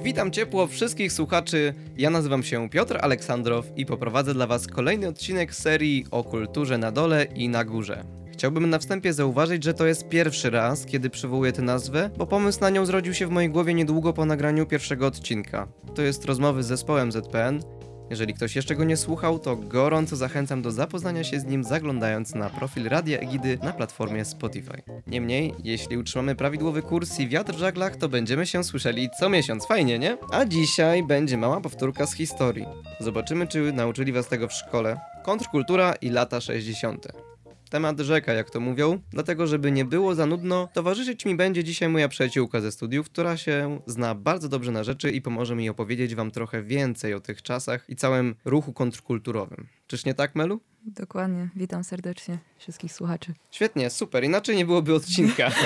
[0.00, 1.74] Witam ciepło wszystkich słuchaczy.
[1.96, 6.92] Ja nazywam się Piotr Aleksandrow i poprowadzę dla Was kolejny odcinek serii o kulturze na
[6.92, 8.04] dole i na górze.
[8.32, 12.60] Chciałbym na wstępie zauważyć, że to jest pierwszy raz, kiedy przywołuję tę nazwę, bo pomysł
[12.60, 15.68] na nią zrodził się w mojej głowie niedługo po nagraniu pierwszego odcinka.
[15.94, 17.77] To jest rozmowy z zespołem ZPN.
[18.10, 22.34] Jeżeli ktoś jeszcze go nie słuchał, to gorąco zachęcam do zapoznania się z nim zaglądając
[22.34, 24.82] na profil Radia Egidy na platformie Spotify.
[25.06, 29.66] Niemniej, jeśli utrzymamy prawidłowy kurs i wiatr w żaglach, to będziemy się słyszeli co miesiąc.
[29.66, 30.16] Fajnie, nie?
[30.32, 32.66] A dzisiaj będzie mała powtórka z historii.
[33.00, 35.00] Zobaczymy, czy nauczyli was tego w szkole.
[35.24, 37.27] Kontrkultura i lata 60.
[37.68, 41.88] Temat rzeka, jak to mówią, dlatego żeby nie było za nudno, towarzyszyć mi będzie dzisiaj
[41.88, 46.14] moja przyjaciółka ze studiów, która się zna bardzo dobrze na rzeczy i pomoże mi opowiedzieć
[46.14, 49.66] wam trochę więcej o tych czasach i całym ruchu kontrkulturowym.
[49.86, 50.60] Czyż nie tak, Melu?
[50.86, 51.48] Dokładnie.
[51.56, 53.34] Witam serdecznie wszystkich słuchaczy.
[53.50, 55.50] Świetnie, super, inaczej nie byłoby odcinka.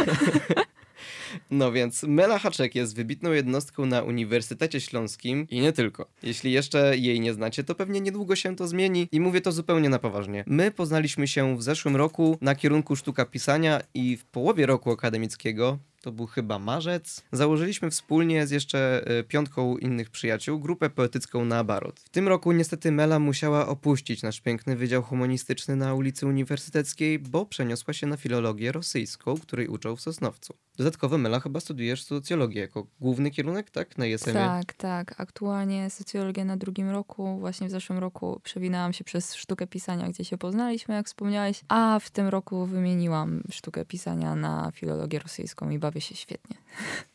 [1.51, 6.07] No więc Mela Haczek jest wybitną jednostką na Uniwersytecie Śląskim i nie tylko.
[6.23, 9.89] Jeśli jeszcze jej nie znacie, to pewnie niedługo się to zmieni i mówię to zupełnie
[9.89, 10.45] na poważnie.
[10.47, 15.79] My poznaliśmy się w zeszłym roku na kierunku sztuka pisania i w połowie roku akademickiego
[16.03, 21.59] to był chyba marzec, założyliśmy wspólnie z jeszcze e, piątką innych przyjaciół grupę poetycką na
[21.59, 22.01] Abarot.
[22.01, 27.47] W tym roku niestety Mela musiała opuścić nasz piękny Wydział Humanistyczny na ulicy Uniwersyteckiej, bo
[27.47, 30.55] przeniosła się na filologię rosyjską, której uczą w Sosnowcu.
[30.77, 33.99] Dodatkowo Mela chyba studiujesz socjologię jako główny kierunek, tak?
[33.99, 34.33] Na ISM?
[34.33, 35.21] Tak, tak.
[35.21, 37.39] Aktualnie socjologię na drugim roku.
[37.39, 41.99] Właśnie w zeszłym roku przewinęłam się przez sztukę pisania, gdzie się poznaliśmy, jak wspomniałeś, a
[42.01, 46.57] w tym roku wymieniłam sztukę pisania na filologię rosyjską i bawię się świetnie.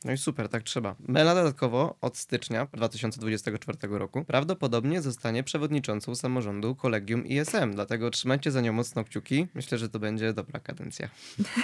[0.05, 0.95] No i super, tak trzeba.
[1.07, 8.61] Mela dodatkowo od stycznia 2024 roku prawdopodobnie zostanie przewodniczącą samorządu Kolegium ISM, dlatego trzymajcie za
[8.61, 9.47] nią mocno kciuki.
[9.53, 11.09] Myślę, że to będzie dobra kadencja.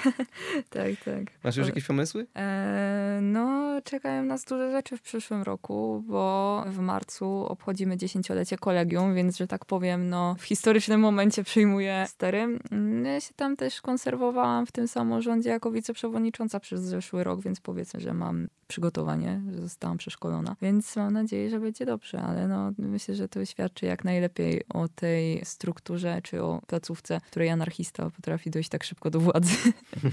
[0.70, 1.24] tak, tak.
[1.44, 2.28] Masz już jakieś pomysły?
[2.36, 9.16] Eee, no, czekają nas duże rzeczy w przyszłym roku, bo w marcu obchodzimy dziesięciolecie kolegium,
[9.16, 12.60] więc, że tak powiem, no, w historycznym momencie przyjmuję stery.
[12.72, 17.60] Mm, ja się tam też konserwowałam w tym samorządzie jako wiceprzewodnicząca przez zeszły rok, więc
[17.60, 22.72] powiedzmy, że mam przygotowanie, że zostałam przeszkolona, więc mam nadzieję, że będzie dobrze, ale no,
[22.78, 28.50] myślę, że to świadczy jak najlepiej o tej strukturze, czy o placówce, której anarchista potrafi
[28.52, 29.56] dojść tak szybko do władzy.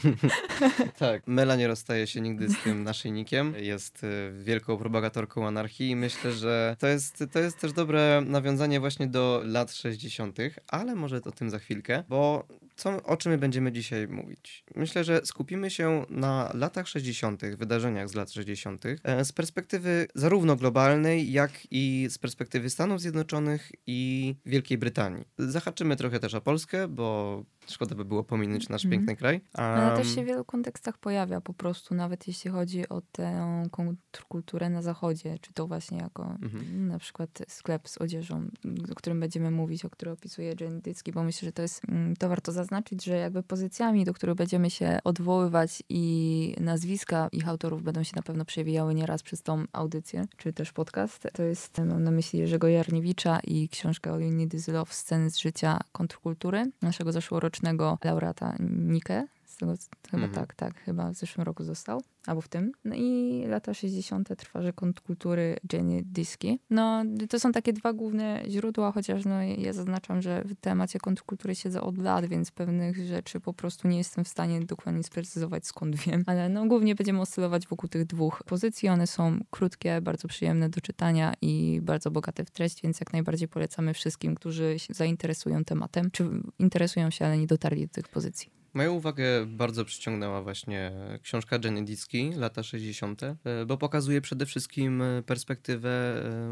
[0.98, 5.96] tak, Mela nie rozstaje się nigdy z tym naszyjnikiem, jest y, wielką propagatorką anarchii i
[5.96, 10.38] myślę, że to jest, to jest też dobre nawiązanie właśnie do lat 60.,
[10.68, 12.46] ale może o tym za chwilkę, bo
[12.80, 14.64] co, o czym my będziemy dzisiaj mówić?
[14.76, 20.56] Myślę, że skupimy się na latach 60., wydarzeniach z lat 60., e, z perspektywy zarówno
[20.56, 25.24] globalnej, jak i z perspektywy Stanów Zjednoczonych i Wielkiej Brytanii.
[25.38, 28.98] Zahaczymy trochę też o Polskę, bo Szkoda by było pominąć nasz mm.
[28.98, 29.34] piękny kraj.
[29.34, 33.62] Um, Ale też się w wielu kontekstach pojawia po prostu, nawet jeśli chodzi o tę
[33.70, 36.80] kontrkulturę na zachodzie, czy to właśnie jako mm-hmm.
[36.80, 38.48] na przykład sklep z odzieżą,
[38.92, 42.16] o którym będziemy mówić, o którym opisuje Jane Dycki, bo myślę, że to jest, mm,
[42.16, 42.69] to warto zaznaczyć,
[43.02, 48.22] że jakby pozycjami, do których będziemy się odwoływać i nazwiska ich autorów będą się na
[48.22, 51.28] pewno przewijały nieraz przez tą audycję, czy też podcast.
[51.32, 54.54] To jest, mam na myśli Jerzego Jarniewicza i książkę All You Need
[54.90, 59.26] sceny z życia kontrkultury, naszego zeszłorocznego laureata Nike.
[59.66, 60.32] Tego, chyba mhm.
[60.32, 62.72] tak, tak, chyba w zeszłym roku został albo w tym.
[62.84, 64.28] No i lata 60.
[64.36, 66.58] trwa Rzekąt Kultury Jenny Diski.
[66.70, 71.54] No, to są takie dwa główne źródła, chociaż no, ja zaznaczam, że w temacie kontrkultury
[71.54, 75.96] siedzę od lat, więc pewnych rzeczy po prostu nie jestem w stanie dokładnie sprecyzować skąd
[75.96, 76.24] wiem.
[76.26, 78.88] Ale no, głównie będziemy oscylować wokół tych dwóch pozycji.
[78.88, 83.48] One są krótkie, bardzo przyjemne do czytania i bardzo bogate w treść, więc jak najbardziej
[83.48, 88.59] polecamy wszystkim, którzy się zainteresują tematem, czy interesują się, ale nie dotarli do tych pozycji.
[88.74, 90.92] Moją uwagę bardzo przyciągnęła właśnie
[91.22, 93.36] książka Jenny Diski, lata 60., e,
[93.66, 95.90] bo pokazuje przede wszystkim e, perspektywę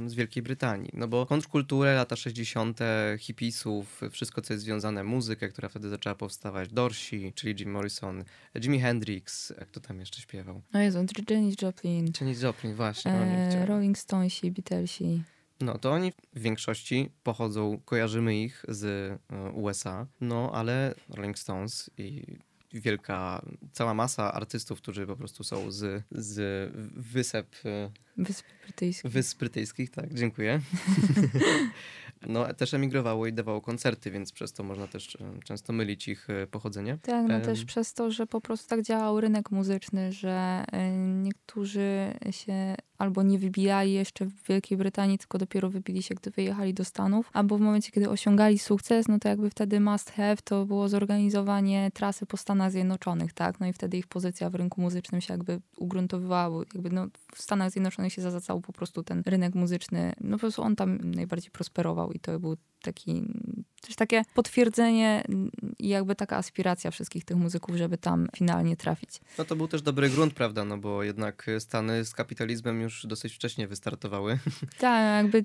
[0.04, 0.90] e, z Wielkiej Brytanii.
[0.94, 2.80] No bo kontrkulturę, lata 60.,
[3.18, 8.24] hipisów, wszystko co jest związane, muzykę, która wtedy zaczęła powstawać, Dorsi, czyli Jim Morrison,
[8.60, 10.62] Jimi Hendrix, jak to tam jeszcze śpiewał?
[10.72, 12.12] No Jezu, Janis Joplin.
[12.20, 13.12] Janis Joplin, właśnie.
[13.12, 15.22] E, Rolling Stonesi, Beatlesi.
[15.60, 21.90] No to oni w większości pochodzą, kojarzymy ich z e, USA, no ale Rolling Stones
[21.98, 22.22] i
[22.72, 27.56] wielka, cała masa artystów, którzy po prostu są z, z wysep...
[27.64, 29.10] E, Wysp Brytyjskich.
[29.10, 30.60] Wysp Brytyjskich, tak, dziękuję.
[32.26, 36.28] no też emigrowało i dawało koncerty, więc przez to można też e, często mylić ich
[36.50, 36.98] pochodzenie.
[37.02, 40.64] Tak, no też przez to, że po prostu tak działał rynek muzyczny, że
[41.22, 46.74] niektórzy się albo nie wybijali jeszcze w Wielkiej Brytanii, tylko dopiero wybili się, gdy wyjechali
[46.74, 50.66] do Stanów, albo w momencie, kiedy osiągali sukces, no to jakby wtedy must have to
[50.66, 53.60] było zorganizowanie trasy po Stanach Zjednoczonych, tak?
[53.60, 57.70] No i wtedy ich pozycja w rynku muzycznym się jakby ugruntowywała, jakby no, w Stanach
[57.70, 62.12] Zjednoczonych się zazacał po prostu ten rynek muzyczny, no po prostu on tam najbardziej prosperował
[62.12, 63.22] i to był taki,
[63.80, 65.24] też takie potwierdzenie
[65.78, 69.10] i jakby taka aspiracja wszystkich tych muzyków, żeby tam finalnie trafić.
[69.38, 73.34] No to był też dobry grunt, prawda, no bo jednak Stany z kapitalizmem już dosyć
[73.34, 74.38] wcześnie wystartowały.
[74.78, 75.44] Tak, jakby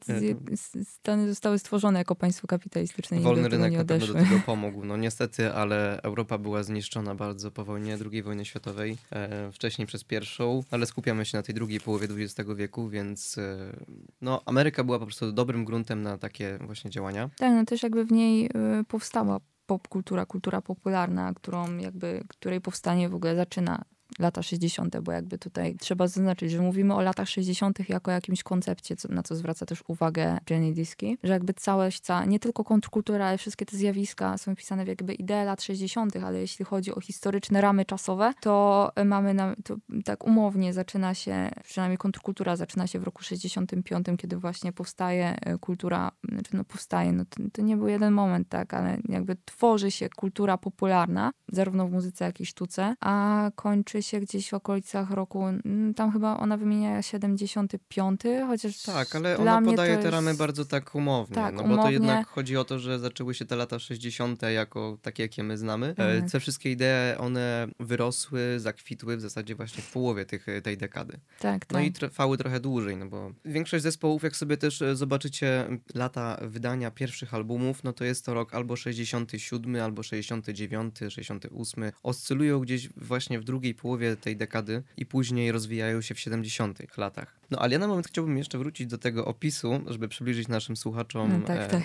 [0.83, 3.19] Stany zostały stworzone jako państwo kapitalistyczne.
[3.19, 4.85] Wolny rynek na pewno do tego pomógł.
[4.85, 10.03] No niestety, ale Europa była zniszczona bardzo po wojnie II wojny światowej, e, wcześniej przez
[10.03, 13.75] pierwszą, ale skupiamy się na tej drugiej połowie XX wieku, więc e,
[14.21, 17.22] no Ameryka była po prostu dobrym gruntem na takie właśnie działania.
[17.37, 23.09] Tak, no też jakby w niej y, powstała popkultura, kultura popularna, którą jakby, której powstanie
[23.09, 23.85] w ogóle zaczyna
[24.19, 27.89] lata 60., bo jakby tutaj trzeba zaznaczyć, że mówimy o latach 60.
[27.89, 32.39] jako jakimś koncepcie, na co zwraca też uwagę Jenny Diski, że jakby całość, ca, nie
[32.39, 36.65] tylko kontrkultura, ale wszystkie te zjawiska są wpisane w jakby ideę lat 60., ale jeśli
[36.65, 39.75] chodzi o historyczne ramy czasowe, to mamy, na, to
[40.05, 45.57] tak umownie zaczyna się, przynajmniej kontrkultura zaczyna się w roku 65, kiedy właśnie powstaje e,
[45.57, 49.91] kultura, znaczy no powstaje, no to, to nie był jeden moment, tak, ale jakby tworzy
[49.91, 55.11] się kultura popularna, zarówno w muzyce, jak i sztuce, a kończy się gdzieś w okolicach
[55.11, 60.65] roku, mm, tam chyba ona wymienia 75, chociaż Tak, ale ona podaje te ramy bardzo
[60.65, 61.83] tak umownie, tak, no bo umownie.
[61.83, 64.41] to jednak chodzi o to, że zaczęły się te lata 60.
[64.41, 65.95] jako takie, jakie my znamy.
[65.95, 66.31] Tak.
[66.31, 71.19] Te wszystkie idee, one wyrosły, zakwitły w zasadzie właśnie w połowie tych, tej dekady.
[71.39, 71.87] Tak, no tak.
[71.87, 76.91] i trwały trochę dłużej, no bo większość zespołów, jak sobie też e, zobaczycie lata wydania
[76.91, 81.91] pierwszych albumów, no to jest to rok albo 67, albo 69, 68.
[82.03, 86.97] Oscylują gdzieś właśnie w drugiej połowie połowie tej dekady i później rozwijają się w 70.
[86.97, 87.39] latach.
[87.51, 91.39] No ale ja na moment chciałbym jeszcze wrócić do tego opisu, żeby przybliżyć naszym słuchaczom,
[91.39, 91.83] no, tak, e, tak.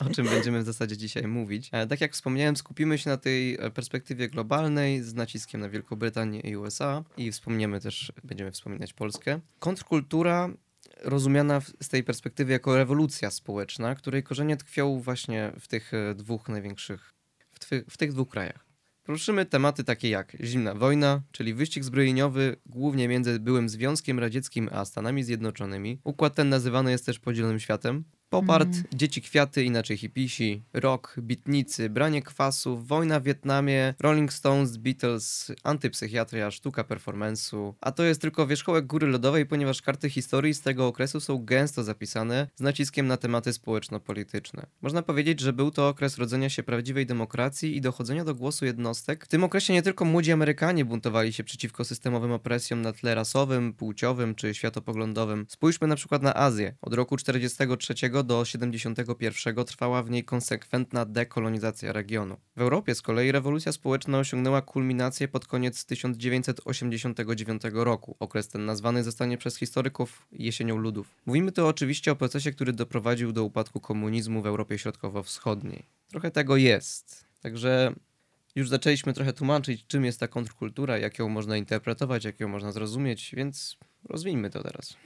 [0.08, 1.68] o czym będziemy w zasadzie dzisiaj mówić.
[1.72, 5.96] E, tak jak wspomniałem, skupimy się na tej e, perspektywie globalnej z naciskiem na Wielką
[5.96, 9.40] Brytanię i USA i wspomniemy też, będziemy wspominać Polskę.
[9.58, 10.50] Kontrkultura
[11.02, 16.48] rozumiana z tej perspektywy jako rewolucja społeczna, której korzenie tkwią właśnie w tych e, dwóch
[16.48, 17.14] największych,
[17.60, 18.65] w, w tych dwóch krajach.
[19.06, 24.84] Poruszymy tematy takie jak zimna wojna, czyli wyścig zbrojeniowy głównie między byłym Związkiem Radzieckim a
[24.84, 26.00] Stanami Zjednoczonymi.
[26.04, 28.04] Układ ten nazywany jest też podzielonym światem.
[28.28, 28.84] Popart, mm.
[28.94, 36.50] dzieci kwiaty, inaczej hipisi, rock, bitnicy, branie kwasów, wojna w Wietnamie, Rolling Stones, Beatles, antypsychiatria,
[36.50, 37.72] sztuka performance'u.
[37.80, 41.84] A to jest tylko wierzchołek góry lodowej, ponieważ karty historii z tego okresu są gęsto
[41.84, 44.66] zapisane z naciskiem na tematy społeczno-polityczne.
[44.82, 49.24] Można powiedzieć, że był to okres rodzenia się prawdziwej demokracji i dochodzenia do głosu jednostek.
[49.24, 53.72] W tym okresie nie tylko młodzi Amerykanie buntowali się przeciwko systemowym opresjom na tle rasowym,
[53.72, 55.46] płciowym czy światopoglądowym.
[55.48, 56.74] Spójrzmy na przykład na Azję.
[56.82, 62.36] Od roku 43 do 71 trwała w niej konsekwentna dekolonizacja regionu.
[62.56, 68.16] W Europie z kolei rewolucja społeczna osiągnęła kulminację pod koniec 1989 roku.
[68.20, 71.06] Okres ten nazwany zostanie przez historyków jesienią ludów.
[71.26, 75.82] Mówimy tu oczywiście o procesie, który doprowadził do upadku komunizmu w Europie Środkowo-Wschodniej.
[76.08, 77.24] Trochę tego jest.
[77.40, 77.94] Także
[78.54, 82.72] już zaczęliśmy trochę tłumaczyć, czym jest ta kontrkultura, jak ją można interpretować, jak ją można
[82.72, 84.96] zrozumieć, więc rozwijmy to teraz.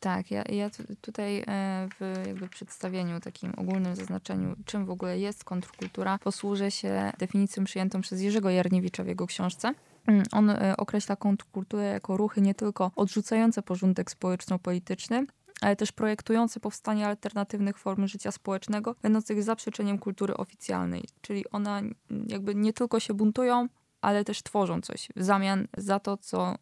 [0.00, 5.44] Tak, ja, ja tutaj e, w jakby przedstawieniu, takim ogólnym zaznaczeniu, czym w ogóle jest
[5.44, 9.74] kontrkultura, posłużę się definicją przyjętą przez Jerzego Jarniewicza w jego książce.
[10.06, 15.26] Mm, on e, określa kontrkulturę jako ruchy nie tylko odrzucające porządek społeczno-polityczny,
[15.60, 21.04] ale też projektujące powstanie alternatywnych form życia społecznego, będących zaprzeczeniem kultury oficjalnej.
[21.20, 21.82] Czyli ona
[22.26, 23.68] jakby nie tylko się buntują,
[24.00, 26.54] ale też tworzą coś w zamian za to, co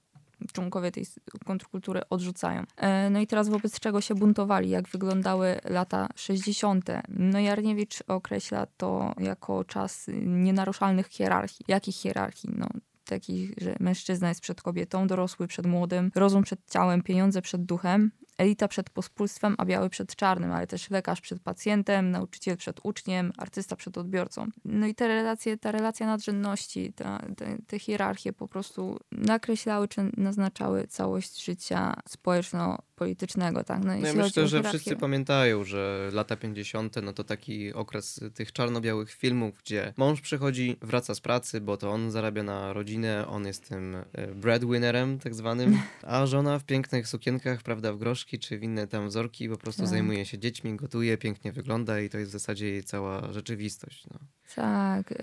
[0.53, 1.07] członkowie tej
[1.45, 2.63] kontrkultury odrzucają.
[2.77, 6.85] E, no i teraz wobec czego się buntowali, jak wyglądały lata 60.
[7.09, 11.65] No Jarniewicz określa to jako czas nienaruszalnych hierarchii.
[11.69, 12.51] Jakich hierarchii?
[12.57, 12.69] No,
[13.05, 18.11] takich, że mężczyzna jest przed kobietą, dorosły przed młodym, rozum przed ciałem, pieniądze przed duchem,
[18.39, 23.33] elita przed pospólstwem, a biały przed czarnym, ale też lekarz przed pacjentem, nauczyciel przed uczniem,
[23.37, 24.47] artysta przed odbiorcą.
[24.65, 30.11] No i te relacje, ta relacja nadrzędności, ta, te, te hierarchie po prostu nakreślały czy
[30.17, 33.85] naznaczały całość życia społeczno politycznego, tak?
[33.85, 36.97] No, no ja myślę, że wszyscy pamiętają, że lata 50.
[37.03, 41.91] no to taki okres tych czarno-białych filmów, gdzie mąż przychodzi, wraca z pracy, bo to
[41.91, 47.09] on zarabia na rodzinę, on jest tym e, breadwinnerem tak zwanym, a żona w pięknych
[47.09, 49.91] sukienkach, prawda, w groszki czy w inne tam wzorki po prostu tak.
[49.91, 54.07] zajmuje się dziećmi, gotuje, pięknie wygląda i to jest w zasadzie jej cała rzeczywistość.
[54.11, 54.19] No.
[54.55, 55.15] Tak.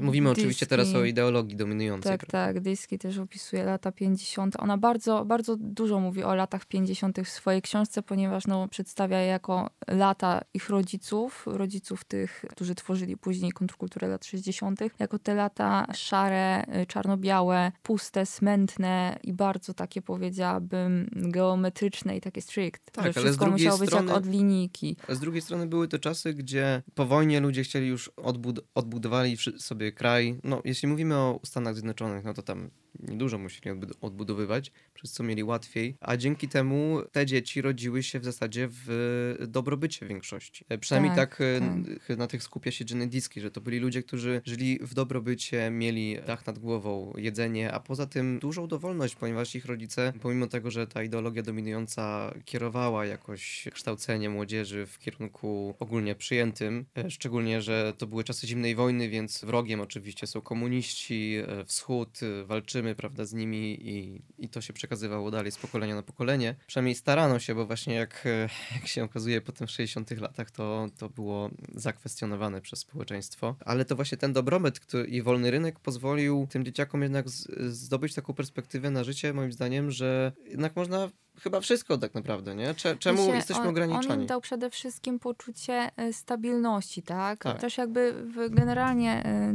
[0.00, 0.40] Mówimy Dyski.
[0.40, 2.12] oczywiście teraz o ideologii dominującej.
[2.12, 2.54] Tak, prawda?
[2.54, 2.62] tak.
[2.62, 4.56] Dyski też opisuje lata 50.
[4.58, 7.20] Ona bardzo, bardzo dużo mówi o latach 50.
[7.24, 13.16] w swojej książce, ponieważ no, przedstawia je jako lata ich rodziców, rodziców tych, którzy tworzyli
[13.16, 20.02] później kontrkulturę lat 60., jako te lata szare, y, czarno-białe, puste, smętne i bardzo takie
[20.02, 22.90] powiedziałabym geometryczne i takie strict.
[22.92, 24.96] Tak, że wszystko ale z musiało strony, być jak od linijki.
[25.08, 29.36] A z drugiej strony były to czasy, gdzie po wojnie ludzie chcieli już odbud odbudowali
[29.58, 30.40] sobie kraj.
[30.44, 35.44] No, jeśli mówimy o Stanach Zjednoczonych, no to tam niedużo musieli odbudowywać, przez co mieli
[35.44, 40.64] łatwiej, a dzięki temu te dzieci rodziły się w zasadzie w dobrobycie w większości.
[40.68, 41.60] E, przynajmniej tak, tak, e,
[42.08, 42.18] tak.
[42.18, 46.16] na tych skupia się Jenny Diski, że to byli ludzie, którzy żyli w dobrobycie, mieli
[46.26, 50.86] dach nad głową, jedzenie, a poza tym dużą dowolność, ponieważ ich rodzice, pomimo tego, że
[50.86, 58.06] ta ideologia dominująca kierowała jakoś kształcenie młodzieży w kierunku ogólnie przyjętym, e, szczególnie, że to
[58.06, 61.36] były czasy zimnej wojny, więc wrogiem oczywiście są komuniści,
[61.66, 66.54] wschód, walczymy, prawda, z nimi i, i to się przekazywało dalej z pokolenia na pokolenie.
[66.66, 68.24] Przynajmniej starano się, bo właśnie jak,
[68.76, 73.56] jak się okazuje potem w 60 latach to, to było zakwestionowane przez społeczeństwo.
[73.64, 78.14] Ale to właśnie ten dobrobyt który, i wolny rynek pozwolił tym dzieciakom jednak z, zdobyć
[78.14, 81.08] taką perspektywę na życie, moim zdaniem, że jednak można
[81.40, 82.74] chyba wszystko tak naprawdę, nie?
[82.98, 84.08] Czemu Wiecie, jesteśmy on, ograniczani?
[84.08, 87.42] On im dał przede wszystkim poczucie e, stabilności, tak?
[87.42, 87.60] tak.
[87.60, 89.52] Też jakby w, generalnie y,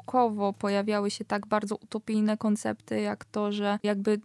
[0.00, 4.20] naukowo pojawiały się tak bardzo utopijne koncepty, jak to, że jakby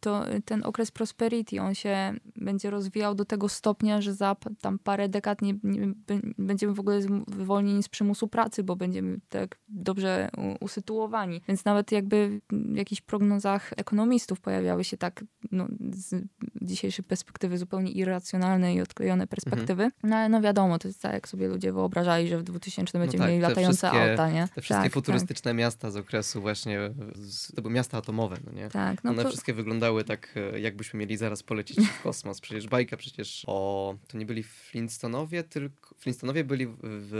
[0.00, 5.08] to ten okres prosperity, on się będzie rozwijał do tego stopnia, że za tam parę
[5.08, 5.94] dekad nie, nie
[6.38, 10.28] będziemy w ogóle wywolnieni z przymusu pracy, bo będziemy tak dobrze
[10.60, 11.40] usytuowani.
[11.48, 16.24] Więc nawet jakby w jakichś prognozach ekonomistów pojawiały się tak no, z
[16.62, 19.84] dzisiejszej perspektywy zupełnie irracjonalne i odklejone perspektywy.
[19.84, 19.92] Mhm.
[20.02, 23.04] No ale no wiadomo, to jest tak, jak sobie ludzie wyobrażali, że w 2000 no
[23.04, 24.48] będziemy tak, mieli latające auta, nie?
[24.54, 25.58] Te wszystkie tak, futurystyczne tak.
[25.58, 26.78] miasta z okresu właśnie,
[27.14, 28.68] z, to były miasta atomowe, no nie?
[28.68, 29.04] Tak.
[29.04, 29.28] No One to...
[29.28, 32.40] wszystkie wyglądały wyglądały tak, e, jakbyśmy mieli zaraz polecieć w kosmos.
[32.40, 33.94] Przecież bajka przecież o...
[34.08, 35.94] To nie byli Flintstonowie, tylko...
[35.98, 37.14] Flintstonowie byli w, w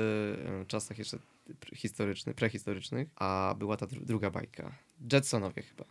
[0.63, 1.19] e, czasach jeszcze
[1.75, 4.73] historycznych, prehistorycznych, a była ta dru druga bajka.
[5.13, 5.85] Jetsonowie chyba.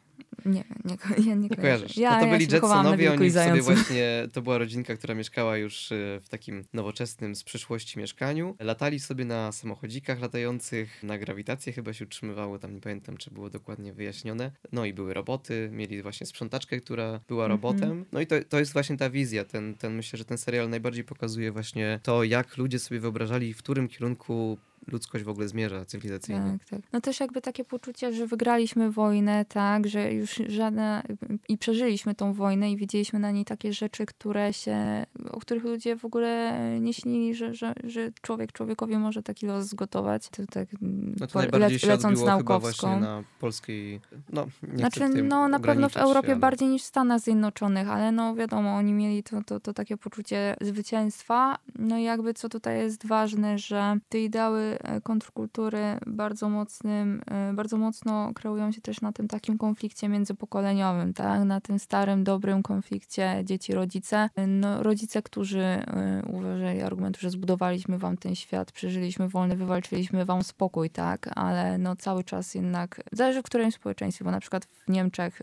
[0.45, 0.97] Nie, nie,
[1.27, 1.97] ja nie, nie kojarzysz.
[1.97, 5.91] Ja, no to ja byli Jetsonowie, oni sobie właśnie, to była rodzinka, która mieszkała już
[5.91, 8.55] e, w takim nowoczesnym z przyszłości mieszkaniu.
[8.59, 13.49] Latali sobie na samochodzikach latających, na grawitację chyba się utrzymywało, tam nie pamiętam, czy było
[13.49, 14.51] dokładnie wyjaśnione.
[14.71, 17.51] No i były roboty, mieli właśnie sprzątaczkę, która była mhm.
[17.51, 17.91] robotem.
[17.91, 18.07] Mm -hmm.
[18.11, 21.03] No i to, to jest właśnie ta wizja, ten, ten myślę, że ten serial najbardziej
[21.03, 26.57] pokazuje właśnie to, jak ludzie sobie wyobrażali, w którym kierunku ludzkość w ogóle zmierza cywilizacyjnie.
[26.59, 26.91] Tak, tak.
[26.93, 31.03] No też jakby takie poczucie, że wygraliśmy wojnę, tak, że już żadna
[31.49, 35.95] i przeżyliśmy tą wojnę i widzieliśmy na niej takie rzeczy, które się, o których ludzie
[35.95, 40.29] w ogóle nie śnili, że, że, że człowiek człowiekowi może taki los zgotować.
[40.29, 42.99] To tak no to le, le, lecąc naukowską.
[42.99, 46.39] na polskiej, no nie Znaczy, no na pewno w Europie się, ale...
[46.39, 50.55] bardziej niż w Stanach Zjednoczonych, ale no wiadomo, oni mieli to, to, to takie poczucie
[50.61, 51.57] zwycięstwa.
[51.75, 57.53] No i jakby co tutaj jest ważne, że te ideały E, kontrkultury bardzo mocnym, e,
[57.53, 61.43] bardzo mocno kreują się też na tym takim konflikcie międzypokoleniowym, tak?
[61.43, 64.29] Na tym starym, dobrym konflikcie dzieci-rodzice.
[64.47, 70.43] No, rodzice, którzy e, uważali argument, że zbudowaliśmy wam ten świat, przeżyliśmy wolny, wywalczyliśmy wam
[70.43, 71.29] spokój, tak?
[71.35, 75.41] Ale no cały czas jednak, zależy w którym społeczeństwie, bo na przykład w Niemczech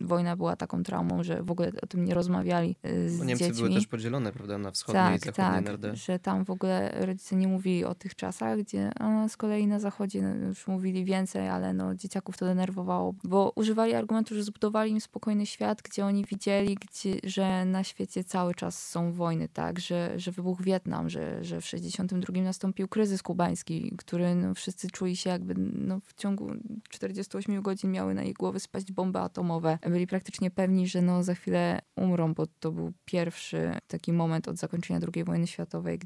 [0.00, 2.76] wojna była taką traumą, że w ogóle o tym nie rozmawiali
[3.06, 3.62] z bo Niemcy dziećmi.
[3.62, 5.96] były też podzielone, prawda, na wschodnie tak, i zachodnie tak, NRD.
[5.96, 9.78] że tam w ogóle rodzice nie mówili o tych czasach, gdzie a z kolei na
[9.78, 14.90] zachodzie no, już mówili więcej, ale no, dzieciaków to denerwowało, bo używali argumentu, że zbudowali
[14.90, 19.78] im spokojny świat, gdzie oni widzieli, gdzie, że na świecie cały czas są wojny, tak,
[19.78, 25.16] że, że wybuchł Wietnam, że, że w 62 nastąpił kryzys kubański, który no, wszyscy czuli
[25.16, 26.50] się jakby no, w ciągu
[26.90, 29.78] 48 godzin miały na ich głowy spaść bomby atomowe.
[29.82, 34.56] Byli praktycznie pewni, że no, za chwilę umrą, bo to był pierwszy taki moment od
[34.56, 35.98] zakończenia II wojny światowej,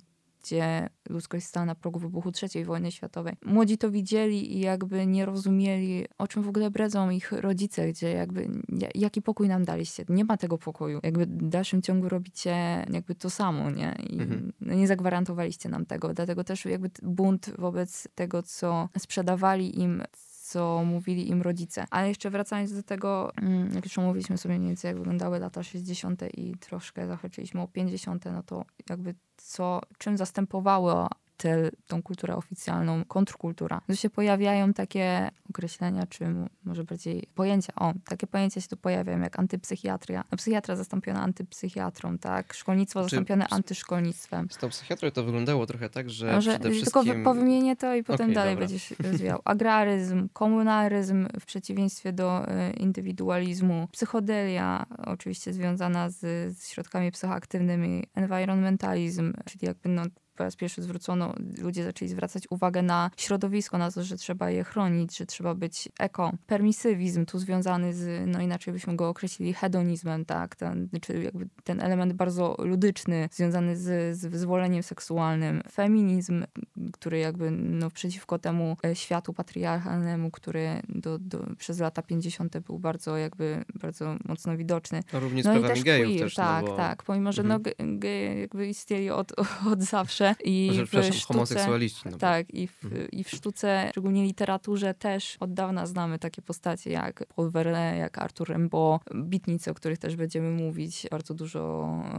[0.48, 3.34] gdzie ludzkość stała na progu wybuchu III wojny światowej.
[3.44, 8.12] Młodzi to widzieli i jakby nie rozumieli, o czym w ogóle bredzą ich rodzice, gdzie
[8.12, 8.48] jakby
[8.94, 10.04] jaki pokój nam daliście?
[10.08, 11.00] Nie ma tego pokoju.
[11.02, 13.96] Jakby w dalszym ciągu robicie jakby to samo, nie?
[14.10, 14.52] I mhm.
[14.60, 16.14] No nie zagwarantowaliście nam tego.
[16.14, 20.02] Dlatego też jakby bunt wobec tego, co sprzedawali im
[20.48, 21.84] co mówili im rodzice.
[21.90, 25.62] Ale jeszcze wracając do tego, mm, jak już omówiliśmy sobie mniej więcej, jak wyglądały lata
[25.62, 26.22] 60.
[26.34, 33.04] i troszkę zahaczyliśmy o 50., no to jakby co, czym zastępowało tę tą kulturę oficjalną,
[33.04, 33.80] kontrkultura.
[33.86, 36.24] Tu się pojawiają takie określenia, czy
[36.64, 37.72] może bardziej pojęcia.
[37.76, 40.24] O, takie pojęcia się tu pojawiają, jak antypsychiatria.
[40.30, 42.54] No, psychiatra zastąpiona antypsychiatrą, tak?
[42.54, 44.48] Szkolnictwo czy, zastąpione antyszkolnictwem.
[44.50, 47.04] Z tą psychiatrą to wyglądało trochę tak, że może, przede wszystkim...
[47.04, 48.68] Tylko powymienię to i potem okay, dalej dobra.
[48.68, 49.40] będziesz rozwijał.
[49.44, 56.18] Agraryzm, komunaryzm w przeciwieństwie do e, indywidualizmu, psychodelia, oczywiście związana z,
[56.58, 60.02] z środkami psychoaktywnymi, environmentalizm, czyli jakby no,
[60.38, 64.64] po raz pierwszy zwrócono, ludzie zaczęli zwracać uwagę na środowisko, na to, że trzeba je
[64.64, 66.32] chronić, że trzeba być eko.
[66.46, 71.80] Permisywizm tu związany z, no inaczej byśmy go określili hedonizmem, tak, ten, czy jakby ten
[71.80, 75.62] element bardzo ludyczny, związany z, z wyzwoleniem seksualnym.
[75.72, 76.44] Feminizm,
[76.92, 82.58] który jakby no, przeciwko temu e, światu patriarchalnemu, który do, do, przez lata 50.
[82.58, 85.02] był bardzo jakby, bardzo mocno widoczny.
[85.12, 86.36] Również no sprawami gejów queer, też.
[86.36, 86.76] No tak, no bo...
[86.76, 87.62] tak, pomimo, że mhm.
[87.62, 89.32] no, geje jakby istnieli od,
[89.72, 92.08] od zawsze, i Może, w sztuce, homoseksualiści.
[92.10, 93.10] No tak, i w, mhm.
[93.10, 98.18] i w sztuce, szczególnie literaturze też od dawna znamy takie postacie jak Paul Verlaine, jak
[98.18, 101.06] Arthur Rimbaud, bitnicy, o których też będziemy mówić.
[101.10, 101.60] Bardzo dużo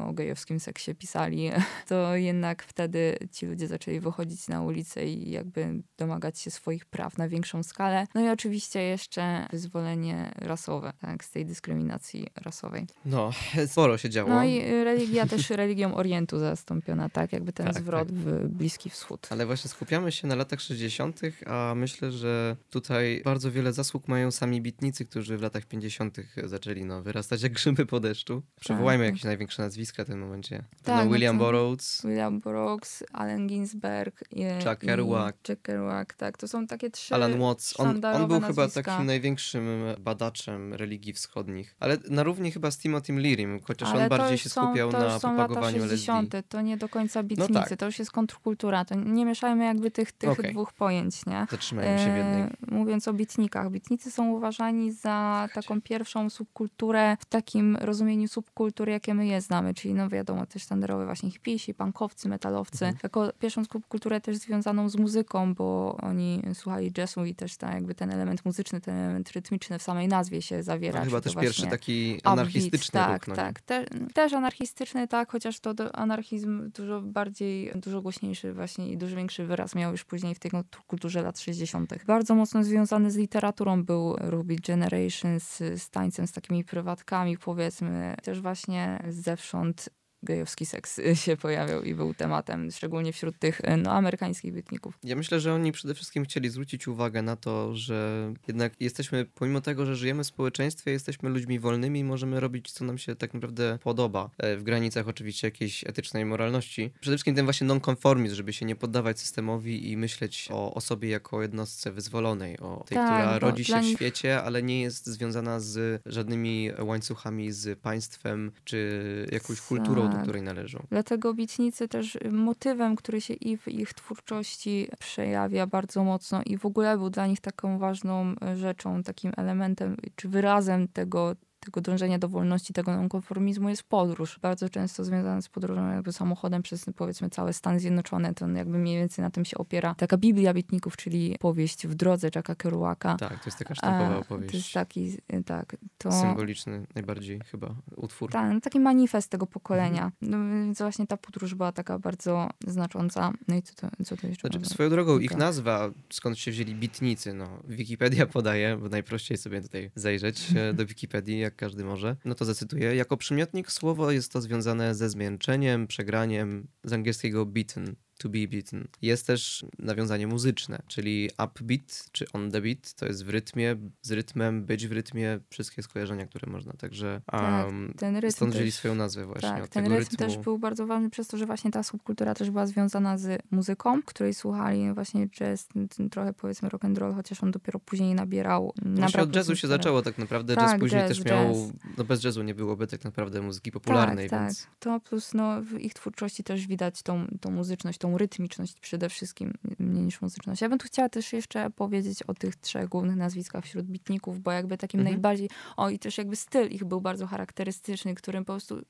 [0.08, 1.52] o gejowskim seksie pisali.
[1.88, 7.18] To jednak wtedy ci ludzie zaczęli wychodzić na ulicę i jakby domagać się swoich praw
[7.18, 8.08] na większą skalę.
[8.16, 12.88] No i oczywiście jeszcze wyzwolenie rasowe, tak, z tej dyskryminacji rasowej.
[13.06, 13.32] No,
[13.72, 14.30] sporo się działo.
[14.30, 18.14] No i religia też religią Orientu zastąpiona, tak, jakby ten tak, zwrot tak.
[18.14, 19.28] w Bliski Wschód.
[19.30, 24.32] Ale właśnie skupiamy się na latach 60., a myślę, że tutaj bardzo wiele zasług mają
[24.32, 26.18] sami bitnicy, którzy w latach 50.
[26.44, 28.42] zaczęli no, wyrastać jak grzyby po deszczu.
[28.60, 29.14] Przywołajmy tak.
[29.14, 30.64] jakieś największe nazwiska w tym momencie.
[30.84, 32.02] Tak, no, William Burroughs.
[32.02, 34.24] William Burroughs, Allen Ginsberg.
[34.64, 35.36] Chuck Kerouac.
[35.48, 36.38] Chuck Kerouac, tak.
[36.38, 37.80] To są takie trzy Alan Watts.
[37.80, 38.48] On, on był nazwiska.
[38.48, 39.64] chyba takim największym
[40.00, 41.76] badaczem religii wschodnich.
[41.80, 45.20] Ale na równi chyba z Timothy Learym, chociaż Ale on bardziej się są, skupiał na
[45.20, 46.44] propagowaniu LSD.
[46.50, 47.54] To nie do końca bitnicy.
[47.54, 47.79] No tak.
[47.80, 48.86] To już jest kontrkultura.
[48.86, 50.52] To nie mieszajmy jakby tych, tych okay.
[50.52, 51.48] dwóch pojęć, nie?
[51.52, 52.42] Zatrzymajmy się w jednej.
[52.42, 53.72] E, mówiąc o bitnikach.
[53.72, 59.74] Bitnicy są uważani za taką pierwszą subkulturę w takim rozumieniu subkultury, jakie my je znamy.
[59.74, 62.86] Czyli no wiadomo, też sztandarowe właśnie hipisi, punkowcy, metalowcy.
[62.86, 63.00] Mhm.
[63.04, 67.96] Jako pierwszą subkulturę też związaną z muzyką, bo oni słuchali jazzu i też ta, jakby
[67.96, 71.00] ten element muzyczny, ten element rytmiczny w samej nazwie się zawiera.
[71.00, 73.62] No, chyba też pierwszy taki anarchistyczny Tak, no tak.
[73.62, 79.46] Te, też anarchistyczny, tak, chociaż to anarchizm dużo bardziej, dużo głośniejszy właśnie i dużo większy
[79.46, 80.52] wyraz miał już później w tej
[80.88, 82.06] kulturze lat 60.
[82.06, 88.16] Bardzo mocno związany z literaturą był Beat Generation z, z tańcem, z takimi prywatkami powiedzmy.
[88.24, 89.90] Też właśnie zewsząd
[90.24, 95.00] gejowski seks się pojawiał i był tematem, szczególnie wśród tych no, amerykańskich bytników.
[95.04, 99.62] Ja myślę, że oni przede wszystkim chcieli zwrócić uwagę na to, że jednak jesteśmy, pomimo
[99.62, 103.80] tego, że żyjemy w społeczeństwie, jesteśmy ludźmi wolnymi, możemy robić, co nam się tak naprawdę
[103.84, 106.92] podoba, e, w granicach oczywiście jakiejś etycznej moralności.
[107.00, 111.10] Przede wszystkim ten właśnie non-conformizm, żeby się nie poddawać systemowi i myśleć o, o sobie
[111.10, 113.96] jako jednostce wyzwolonej, o tej, tak, która rodzi się w nich...
[113.96, 120.24] świecie, ale nie jest związana z żadnymi łańcuchami z państwem, czy jakąś kulturą do tak.
[120.24, 120.84] której należą.
[120.90, 126.66] Dlatego bitnicy też motywem, który się i w ich twórczości przejawia bardzo mocno i w
[126.66, 132.30] ogóle był dla nich taką ważną rzeczą, takim elementem czy wyrazem tego, tego dążenia do
[132.30, 134.40] wolności, tego nonkonformizmu jest podróż.
[134.42, 138.34] Bardzo często związana z podróżą jakby samochodem przez powiedzmy całe Stany Zjednoczone.
[138.34, 142.30] To jakby mniej więcej na tym się opiera taka Biblia Bitników, czyli powieść w drodze
[142.36, 143.16] Jacka Kerouaka.
[143.16, 144.52] Tak, to jest taka sztampowa opowieść.
[144.52, 145.76] To jest taki, tak.
[145.98, 146.12] To...
[146.12, 148.32] Symboliczny najbardziej chyba utwór.
[148.32, 150.12] Tak, no taki manifest tego pokolenia.
[150.22, 150.32] Mhm.
[150.32, 153.34] No więc właśnie ta podróż była taka bardzo znacząca.
[153.48, 154.48] No i co to, co to jeszcze?
[154.48, 159.62] Znaczy, swoją drogą, ich nazwa, skąd się wzięli bitnicy, no Wikipedia podaje, bo najprościej sobie
[159.62, 162.96] tutaj zajrzeć e, do Wikipedii, jak każdy może, no to zacytuję.
[162.96, 168.88] Jako przymiotnik słowo jest to związane ze zmięczeniem, przegraniem z angielskiego beaten, to be beaten.
[169.02, 174.12] Jest też nawiązanie muzyczne, czyli upbeat czy on the beat, to jest w rytmie, z
[174.12, 178.72] rytmem, być w rytmie, wszystkie skojarzenia, które można, także um, tak, ten rytm stąd wzięli
[178.72, 180.18] swoją nazwę właśnie tak, ten rytm rytmu.
[180.18, 184.04] też był bardzo ważny przez to, że właśnie ta subkultura też była związana z muzyką,
[184.04, 185.68] której słuchali właśnie jazz,
[186.12, 190.02] trochę powiedzmy rock and roll, chociaż on dopiero później nabierał Właśnie od jazzu się zaczęło
[190.02, 191.72] tak naprawdę, tak, jazz później jazz, też miał, jazz.
[191.98, 194.64] no bez jazzu nie byłoby tak naprawdę muzyki popularnej, tak, więc...
[194.64, 199.10] Tak, to plus no w ich twórczości też widać tą, tą muzyczność, tą rytmiczność przede
[199.10, 200.62] wszystkim, mniej niż muzyczność.
[200.62, 204.52] Ja bym tu chciała też jeszcze powiedzieć o tych trzech głównych nazwiskach wśród bitników, bo
[204.52, 205.16] jakby takim mhm.
[205.16, 208.82] najbardziej, o i też jakby styl ich był bardzo charakterystyczny, którym po prostu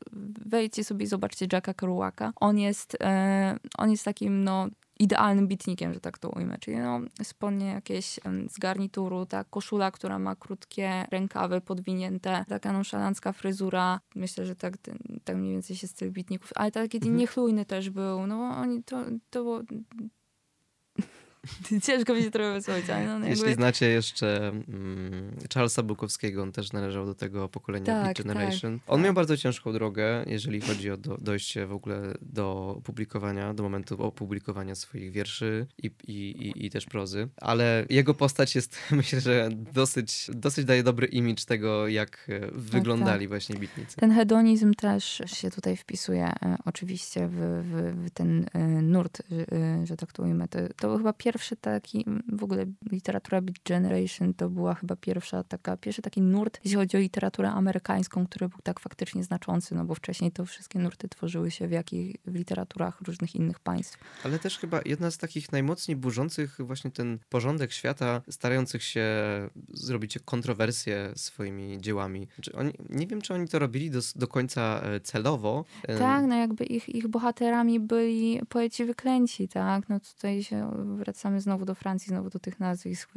[0.45, 2.34] wejdźcie sobie i zobaczcie Jacka Kerouaka.
[2.36, 4.67] On jest, e, on jest takim, no,
[4.99, 6.57] idealnym bitnikiem, że tak to ujmę.
[6.59, 13.33] Czyli no, spodnie jakieś z garnituru, ta koszula, która ma krótkie rękawy podwinięte, taka nonszalancka
[13.33, 13.99] fryzura.
[14.15, 14.77] Myślę, że tak,
[15.23, 16.51] tak mniej więcej się styl bitników.
[16.55, 17.17] Ale taki mhm.
[17.17, 18.27] niechlujny też był.
[18.27, 19.62] No oni to, to było
[21.86, 23.30] Ciężko mi się trochę wysłuchać, no jakby...
[23.30, 28.80] Jeśli znacie jeszcze mm, Charlesa Bukowskiego, on też należał do tego pokolenia tak, Beat Generation.
[28.80, 29.06] Tak, on tak.
[29.06, 34.04] miał bardzo ciężką drogę, jeżeli chodzi o do, dojście w ogóle do publikowania, do momentu
[34.04, 39.49] opublikowania swoich wierszy i, i, i, i też prozy, ale jego postać jest, myślę, że
[39.73, 43.30] dosyć, dosyć daje dobry imidż tego, jak e, tak, wyglądali tak.
[43.30, 43.97] właśnie bitnicy.
[43.97, 49.86] Ten hedonizm też się tutaj wpisuje e, oczywiście w, w, w ten e, nurt, że,
[49.86, 50.23] że tak to.
[50.78, 51.28] To, chyba pierwszy
[51.61, 56.77] taki, w ogóle literatura Beat Generation to była chyba pierwsza taka, pierwszy taki nurt, jeśli
[56.77, 61.09] chodzi o literaturę amerykańską, który był tak faktycznie znaczący, no bo wcześniej to wszystkie nurty
[61.09, 63.97] tworzyły się w, jakich, w literaturach różnych innych państw.
[64.23, 69.05] Ale też chyba jedna z takich najmocniej burzących właśnie ten porządek świata, starających się
[69.73, 72.27] zrobić kontrowersje swoimi dziełami.
[72.35, 75.65] Znaczy oni, nie wiem, czy oni to robili do, do końca e, celowo.
[75.99, 79.89] Tak, no jakby ich, ich bohaterami byli poeci wyklęci, tak?
[79.89, 80.71] No tutaj się
[81.19, 83.10] wracamy znowu do Francji, znowu do tych nazwisk,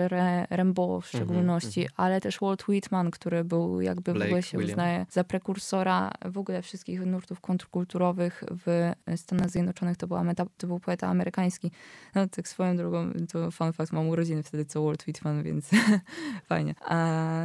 [0.50, 1.94] Rimbaud w szczególności, mm -hmm.
[1.96, 4.72] ale też Walt Whitman, który był jakby Blake, w ogóle się William.
[4.72, 9.96] uznaje za prekursora w ogóle wszystkich nurtów kontrkulturowych w Stanach Zjednoczonych.
[9.96, 11.70] To, była meta, to był poeta amerykański.
[12.14, 15.70] No tak swoją drogą, to fun fact, mam urodziny wtedy co Walt Whitman, więc
[16.48, 16.74] fajnie.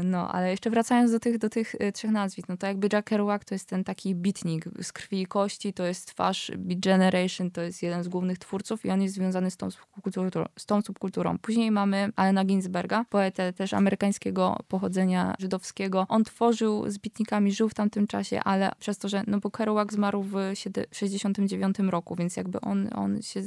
[0.04, 3.08] no, ale jeszcze wracając do tych, do tych e, trzech nazwisk, no to jakby Jack
[3.08, 7.52] Kerouac to jest ten taki bitnik z krwi i kości, to jest twarz Beat Generation,
[7.52, 10.47] to jest jeden z głównych twórców i on jest związany z tą subkulturą.
[10.60, 11.38] Z tą subkulturą.
[11.38, 16.06] Później mamy Alena Ginsberga, poetę też amerykańskiego pochodzenia żydowskiego.
[16.10, 19.92] On tworzył z bitnikami, żył w tamtym czasie, ale przez to, że no bo Kerouac
[19.92, 20.36] zmarł w
[20.92, 23.42] 69 roku, więc jakby on, on się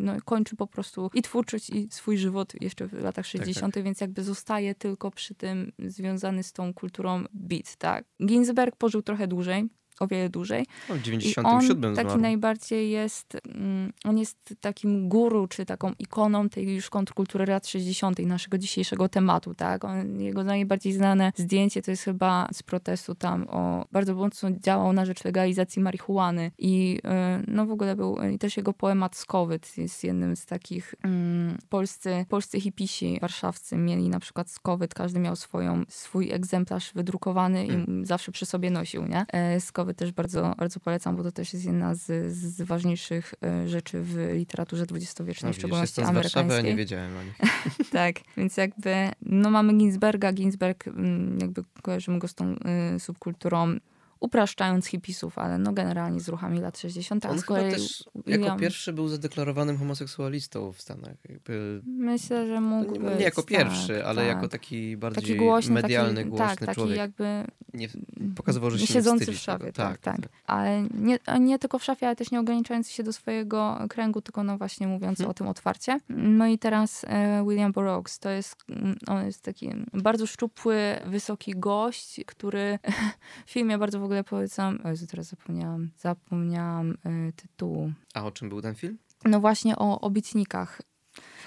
[0.00, 3.84] no, kończy po prostu i twórczość, i swój żywot jeszcze w latach 60., tak, tak.
[3.84, 8.04] więc jakby zostaje tylko przy tym związany z tą kulturą beat, tak.
[8.26, 9.68] Ginsberg pożył trochę dłużej,
[10.00, 10.66] o wiele dłużej.
[10.88, 15.92] No, w 97 I on taki najbardziej jest, mm, on jest takim guru, czy taką
[15.98, 18.18] ikoną tej już kontrkultury lat 60.
[18.18, 19.84] naszego dzisiejszego tematu, tak?
[19.84, 24.92] On, jego najbardziej znane zdjęcie to jest chyba z protestu tam o, bardzo mocno działał
[24.92, 27.00] na rzecz legalizacji marihuany i
[27.40, 31.58] y, no w ogóle był, i też jego poemat Skowyt jest jednym z takich um,
[31.68, 37.70] polscy, polscy hipisi warszawscy mieli na przykład Skowyt, każdy miał swoją, swój egzemplarz wydrukowany i
[37.70, 38.06] hmm.
[38.06, 39.26] zawsze przy sobie nosił, nie?
[39.32, 39.60] E,
[39.94, 44.32] Też bardzo, bardzo polecam, bo to też jest jedna z, z ważniejszych e, rzeczy w
[44.34, 46.44] literaturze dwudziestowiecznej, no, w szczególności amerykańskiej.
[46.44, 47.34] Warszawy, nie wiedziałem o nich.
[47.92, 52.56] tak, więc jakby, no mamy Ginsberga, Ginsberg, mm, jakby kojarzymy go z tą
[52.96, 53.76] y, subkulturą
[54.20, 57.26] upraszczając hipisów, ale no generalnie z ruchami lat 60.
[57.26, 61.16] On kolei, też jako pierwszy był zadeklarowanym homoseksualistą w Stanach.
[61.28, 61.82] Jakby...
[61.86, 64.26] Myślę, że mógł nie, nie jako pierwszy, tak, ale tak.
[64.26, 66.98] jako taki bardziej taki głośny, medialny, taki, głośny tak, człowiek.
[66.98, 67.88] Taki jakby nie,
[68.36, 70.30] pokazywał, że się siedzący w szafie, tak, tak, tak.
[70.46, 74.44] Ale nie, nie tylko w szafie, ale też nie ograniczający się do swojego kręgu, tylko
[74.44, 75.30] no właśnie mówiąc hmm.
[75.30, 76.00] o tym otwarcie.
[76.08, 81.52] No i teraz e, William Burroughs, to jest, mm, on jest taki bardzo szczupły, wysoki
[81.56, 82.78] gość, który
[83.46, 87.92] w filmie bardzo w ogóle polecam, o Jezu, teraz zapomniałam, zapomniałam y, tytułu.
[88.14, 88.98] A o czym był ten film?
[89.24, 90.82] No właśnie o obietnikach.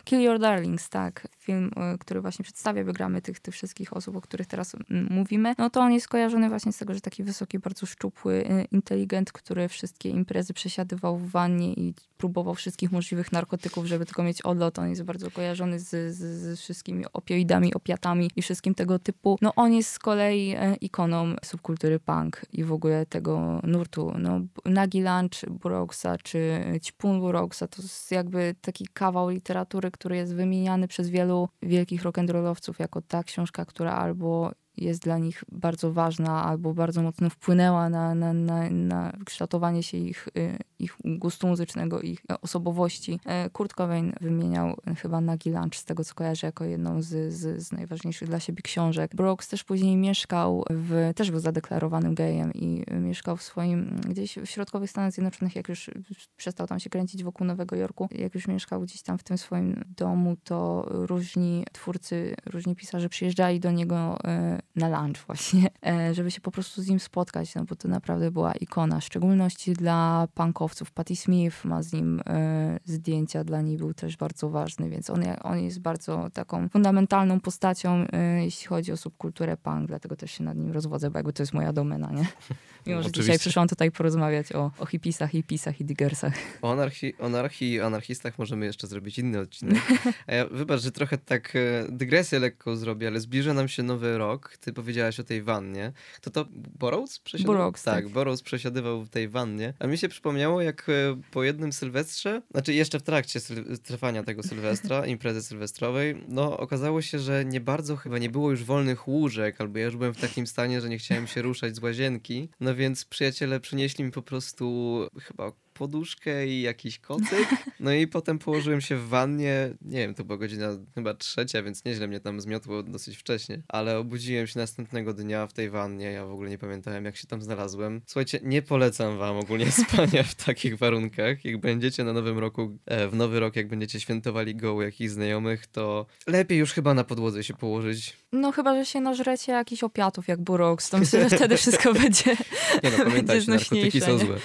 [0.04, 4.22] Kill Your Darlings, tak film, y, który właśnie przedstawia wygramy tych, tych wszystkich osób, o
[4.22, 4.76] których teraz
[5.10, 8.68] mówimy, no to on jest kojarzony właśnie z tego, że taki wysoki, bardzo szczupły, y,
[8.72, 14.42] inteligent, który wszystkie imprezy przesiadywał w wannie i próbował wszystkich możliwych narkotyków, żeby tylko mieć
[14.42, 14.80] odlot.
[14.80, 19.38] On jest bardzo kojarzony z, z, z wszystkimi opioidami, opiatami i wszystkim tego typu.
[19.42, 24.14] No on jest z kolei e, ikoną subkultury punk i w ogóle tego nurtu.
[24.20, 30.36] No, Nagi Lunch Burroughsa czy Ćpun Burroughsa to jest jakby taki kawał literatury, który jest
[30.36, 36.44] wymieniany przez wielu wielkich rock'n'rollowców jako ta książka, która albo jest dla nich bardzo ważna
[36.44, 42.02] albo bardzo mocno wpłynęła na, na, na, na kształtowanie się ich, y, ich gustu muzycznego,
[42.02, 43.20] ich osobowości.
[43.26, 47.64] E, Kurt Cobain wymieniał chyba Nagi Lunch, z tego co kojarzę, jako jedną z, z,
[47.68, 49.16] z najważniejszych dla siebie książek.
[49.16, 54.46] Brooks też później mieszkał, w, też był zadeklarowanym gejem i mieszkał w swoim, gdzieś w
[54.46, 55.90] środkowych Stanach Zjednoczonych, jak już
[56.38, 59.84] przestał tam się kręcić wokół Nowego Jorku, jak już mieszkał gdzieś tam w tym swoim
[59.98, 66.32] domu, to różni twórcy, różni pisarze przyjeżdżali do niego e, na lunch właśnie, e, żeby
[66.32, 70.28] się po prostu z nim spotkać, no bo to naprawdę była ikona, w szczególności dla
[70.34, 70.92] punkowców.
[70.92, 75.24] Patti Smith ma z nim e, zdjęcia, dla niej był też bardzo ważny, więc on,
[75.44, 80.44] on jest bardzo taką fundamentalną postacią, e, jeśli chodzi o subkulturę punk, dlatego też się
[80.44, 82.28] nad nim rozwodzę, bo jakby to jest moja domena, nie?
[82.88, 83.22] Mimo, że Oczywiście.
[83.22, 86.34] dzisiaj przyszłam tutaj porozmawiać o, o hipisach, hipisach i diggersach.
[86.62, 89.82] O anarchii, anarchii i anarchistach możemy jeszcze zrobić inny odcinek.
[90.28, 91.54] A ja, wybacz, że trochę tak
[91.90, 96.30] dygresję lekko zrobię, ale zbliża nam się nowy rok, ty powiedziałaś o tej wannie, to
[96.30, 96.46] to
[96.80, 97.56] Burroughs przesiadywał?
[97.56, 97.96] Burroughs, tak.
[97.96, 98.10] tak.
[98.10, 99.74] Burroughs przesiadywał w tej wannie.
[99.80, 103.40] A mi się przypomniało, jak e, po jednym Sylwestrze, znaczy jeszcze w trakcie
[103.84, 108.64] trwania tego Sylwestra, imprezy sylwestrowej, no okazało się, że nie bardzo chyba nie było już
[108.64, 111.80] wolnych łóżek, albo ja już byłem w takim stanie, że nie chciałem się ruszać z
[111.80, 112.50] łazienki.
[112.60, 117.48] No więc przyjaciele przynieśli mi po prostu chyba poduszkę i jakiś kocyk.
[117.80, 119.70] No i potem położyłem się w wannie.
[119.82, 123.62] Nie wiem, to była godzina chyba trzecia, więc nieźle mnie tam zmiotło dosyć wcześnie.
[123.68, 126.06] Ale obudziłem się następnego dnia w tej wannie.
[126.12, 128.02] Ja w ogóle nie pamiętałem, jak się tam znalazłem.
[128.06, 131.46] Słuchajcie, nie polecam wam ogólnie spania w takich warunkach.
[131.46, 135.12] Jak będziecie na nowym roku, e, w nowy rok, jak będziecie świętowali go u jakichś
[135.12, 138.18] znajomych, to lepiej już chyba na podłodze się położyć.
[138.32, 142.38] No chyba, że się nażrecie jakichś opiatów jak Burox, to myślę, że wtedy wszystko będzie
[142.84, 144.38] Nie no, pamiętajcie, narkotyki są złe.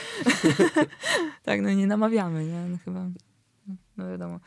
[1.42, 2.68] tak, no nie namawiamy, nie?
[2.68, 3.08] No chyba,
[3.96, 4.40] no wiadomo.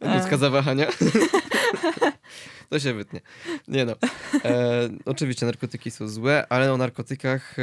[0.14, 0.86] Ludzka zawahania.
[2.70, 3.20] to się wytnie.
[3.68, 3.94] Nie no.
[4.44, 7.62] E, oczywiście narkotyki są złe, ale o narkotykach e,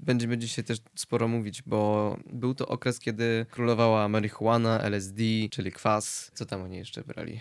[0.00, 6.30] będziemy dzisiaj też sporo mówić, bo był to okres, kiedy królowała marihuana, LSD, czyli kwas.
[6.34, 7.40] Co tam oni jeszcze brali?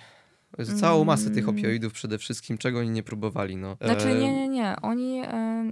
[0.79, 1.55] Całą masę tych mm.
[1.55, 3.57] opioidów przede wszystkim, czego oni nie próbowali.
[3.57, 3.77] No.
[3.81, 4.75] Znaczy nie, nie, nie.
[4.81, 5.21] Oni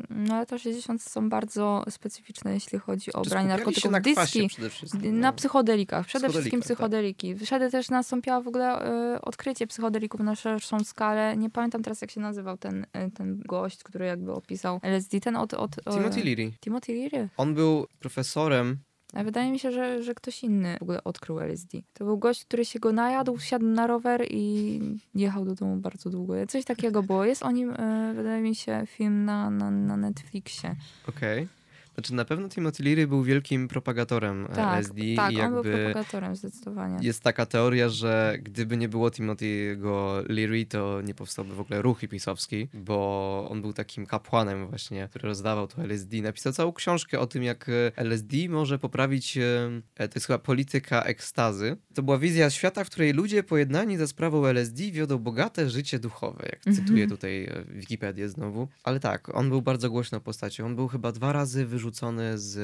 [0.10, 3.92] na lata 60 są bardzo specyficzne, jeśli chodzi o branie narkotyków.
[3.92, 5.02] na dyski, przede wszystkim.
[5.04, 5.22] No.
[5.22, 6.06] Na psychodelikach.
[6.06, 6.66] Przede wszystkim tak.
[6.66, 7.36] psychodeliki.
[7.36, 7.48] Tak.
[7.48, 11.38] Wtedy też nastąpiło w ogóle y, odkrycie psychodelików na szerszą skalę.
[11.38, 15.20] Nie pamiętam teraz, jak się nazywał ten, y, ten gość, który jakby opisał LSD.
[15.20, 15.54] Ten od...
[15.54, 16.52] od Timothy Leary.
[16.60, 17.30] Timothy Leary.
[17.38, 18.78] On był profesorem
[19.16, 21.78] a wydaje mi się, że, że ktoś inny w ogóle odkrył LSD.
[21.94, 24.80] To był gość, który się go najadł, wsiadł na rower i
[25.16, 26.34] jechał do domu bardzo długo.
[26.48, 27.26] Coś takiego było.
[27.26, 30.76] Jest o nim, e, wydaje mi się, film na, na, na Netflixie.
[31.08, 31.44] Okej.
[31.44, 31.65] Okay.
[31.96, 35.02] Znaczy na pewno Timothy Leary był wielkim propagatorem e, tak, LSD.
[35.16, 36.98] Tak, i jakby on był propagatorem zdecydowanie.
[37.02, 42.00] Jest taka teoria, że gdyby nie było Timothy'ego Leary, to nie powstałby w ogóle ruch
[42.00, 46.18] hipisowski, bo on był takim kapłanem właśnie, który rozdawał to LSD.
[46.22, 51.02] Napisał całą książkę o tym, jak e, LSD może poprawić, e, to jest chyba polityka
[51.02, 51.78] ekstazy.
[51.94, 56.44] To była wizja świata, w której ludzie pojednani za sprawą LSD wiodą bogate życie duchowe,
[56.46, 56.76] jak mhm.
[56.76, 58.68] cytuję tutaj Wikipedię znowu.
[58.84, 60.66] Ale tak, on był bardzo głośną postacią.
[60.66, 62.58] On był chyba dwa razy wyrzucony wyrzucony z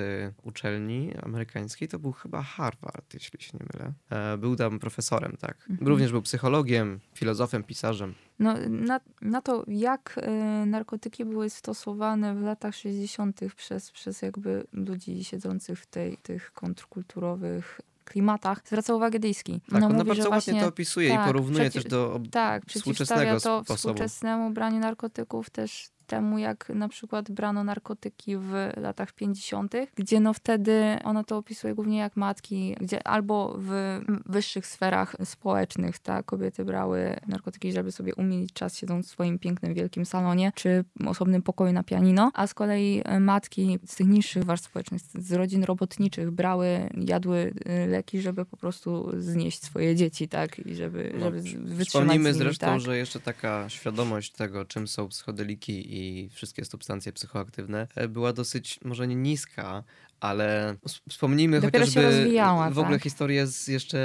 [0.43, 3.93] uczelni amerykańskiej, to był chyba Harvard, jeśli się nie mylę.
[4.09, 5.57] E, był tam profesorem, tak.
[5.69, 5.87] Mhm.
[5.87, 8.13] Również był psychologiem, filozofem, pisarzem.
[8.39, 10.19] No, na, na to, jak
[10.63, 13.39] y, narkotyki były stosowane w latach 60.
[13.55, 19.61] przez, przez jakby ludzi siedzących w tej, tych kontrkulturowych klimatach, zwraca uwagę Dyski.
[19.71, 22.65] Tak, no, on mówi, bardzo ładnie to opisuje tak, i porównuje przeci- też do tak,
[22.65, 23.77] współczesnego to sposobu.
[23.77, 30.33] współczesnemu braniu narkotyków też temu, jak na przykład brano narkotyki w latach 50., gdzie no
[30.33, 36.65] wtedy ona to opisuje głównie jak matki, gdzie albo w wyższych sferach społecznych ta kobiety
[36.65, 41.73] brały narkotyki, żeby sobie umilić czas siedząc w swoim pięknym, wielkim salonie, czy osobnym pokoju
[41.73, 46.31] na pianino, a z kolei e, matki z tych niższych warstw społecznych, z rodzin robotniczych
[46.31, 51.41] brały, jadły e, leki, żeby po prostu znieść swoje dzieci, tak, i żeby, no, żeby
[51.41, 52.79] wytrzymać Wspomnijmy z nimi, zresztą, tak?
[52.79, 58.33] że jeszcze taka świadomość tego, czym są psychodeliki i i wszystkie substancje psychoaktywne e, była
[58.33, 59.83] dosyć może nie niska,
[60.21, 60.75] ale
[61.09, 62.31] wspomnijmy Dopiero chociażby
[62.71, 63.03] w ogóle tak?
[63.03, 63.97] historię z jeszcze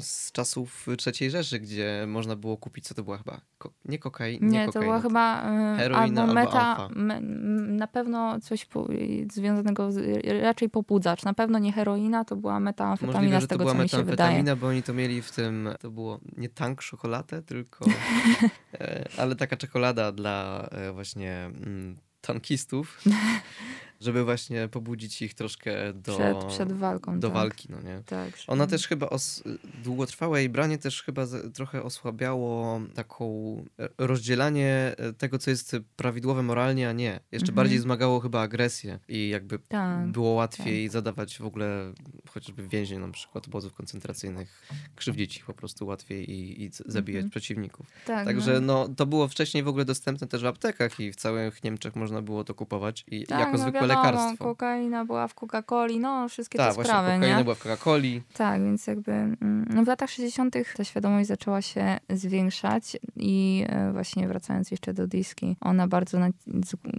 [0.00, 4.46] z czasów III Rzeszy, gdzie można było kupić, co to była chyba, ko nie kokaina,
[4.46, 7.20] nie, nie to była chyba y, heroina albo meta, me,
[7.60, 8.88] na pewno coś po,
[9.32, 13.74] związanego, z, raczej pobudzacz, na pewno nie heroina, to była metamfetamina Możliwe, z tego, co
[13.74, 14.56] mi się wydaje.
[14.56, 17.84] bo oni to mieli w tym, to było nie tank czekoladę, tylko,
[18.80, 22.98] e, ale taka czekolada dla e, właśnie mm, tankistów.
[24.00, 27.20] żeby właśnie pobudzić ich troszkę do, przed, przed walką.
[27.20, 27.34] Do tak.
[27.34, 28.02] walki, no nie?
[28.06, 29.42] Tak, Ona też chyba os,
[29.84, 35.76] długotrwałe jej branie też chyba z, trochę osłabiało taką e, rozdzielanie e, tego, co jest
[35.96, 37.20] prawidłowe moralnie, a nie.
[37.32, 37.56] Jeszcze mhm.
[37.56, 40.92] bardziej zmagało chyba agresję i jakby tak, było łatwiej tak.
[40.92, 41.92] zadawać w ogóle
[42.28, 44.62] chociażby więźniom na przykład obozów koncentracyjnych,
[44.96, 47.30] krzywdzić ich po prostu łatwiej i, i zabijać mhm.
[47.30, 47.86] przeciwników.
[48.06, 48.88] Tak, Także no.
[48.88, 48.94] no.
[48.94, 52.44] to było wcześniej w ogóle dostępne też w aptekach i w całych Niemczech można było
[52.44, 54.44] to kupować i tak, jako no, zwykłe lekarstwo.
[54.44, 57.44] kokaina była w Coca-Coli, no wszystkie Ta, te właśnie sprawy, kokaina nie?
[57.44, 58.20] była w Coca-Coli.
[58.34, 60.54] Tak, więc jakby mm, no w latach 60.
[60.76, 66.28] ta świadomość zaczęła się zwiększać i e, właśnie wracając jeszcze do diski, ona bardzo na,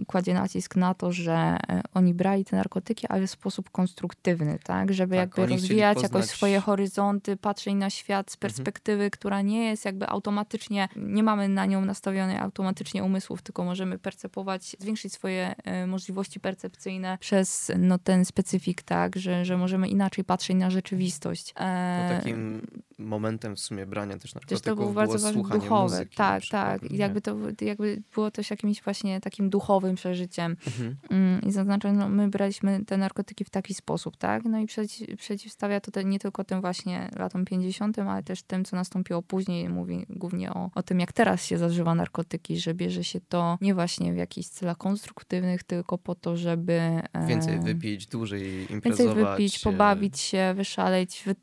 [0.06, 4.92] kładzie nacisk na to, że e, oni brali te narkotyki, ale w sposób konstruktywny, tak?
[4.92, 5.20] Żeby tak.
[5.20, 8.40] jakby rozwijać jakoś swoje horyzonty, patrzeć na świat z mhm.
[8.40, 9.10] perspektywy, mhm.
[9.10, 14.76] która nie jest jakby automatycznie, nie mamy na nią nastawionej automatycznie umysłów, tylko możemy percepować,
[14.78, 16.40] zwiększyć swoje e, możliwości
[16.82, 21.54] percepcyjne przez no, ten specyfik, tak, że, że możemy inaczej patrzeć na rzeczywistość.
[21.56, 22.16] E...
[22.18, 22.66] takim
[22.98, 25.82] momentem w sumie brania też narkotyków też to było bardzo było duchowe.
[25.82, 26.90] Muzyki, tak, tak.
[26.90, 30.56] I jakby to jakby było też jakimś właśnie takim duchowym przeżyciem.
[30.66, 30.96] Mhm.
[31.10, 34.44] Mm, I zaznaczam, no, my braliśmy te narkotyki w taki sposób, tak?
[34.44, 38.64] No i przeciw, przeciwstawia to te, nie tylko tym właśnie latom 50., ale też tym,
[38.64, 39.68] co nastąpiło później.
[39.68, 43.74] Mówi głównie o, o tym, jak teraz się zażywa narkotyki, że bierze się to nie
[43.74, 46.71] właśnie w jakichś celach konstruktywnych, tylko po to, żeby...
[46.72, 49.16] E, więcej wypić, dłużej imprezować.
[49.16, 51.34] Więcej wypić, pobawić się, wyszaleć, wy,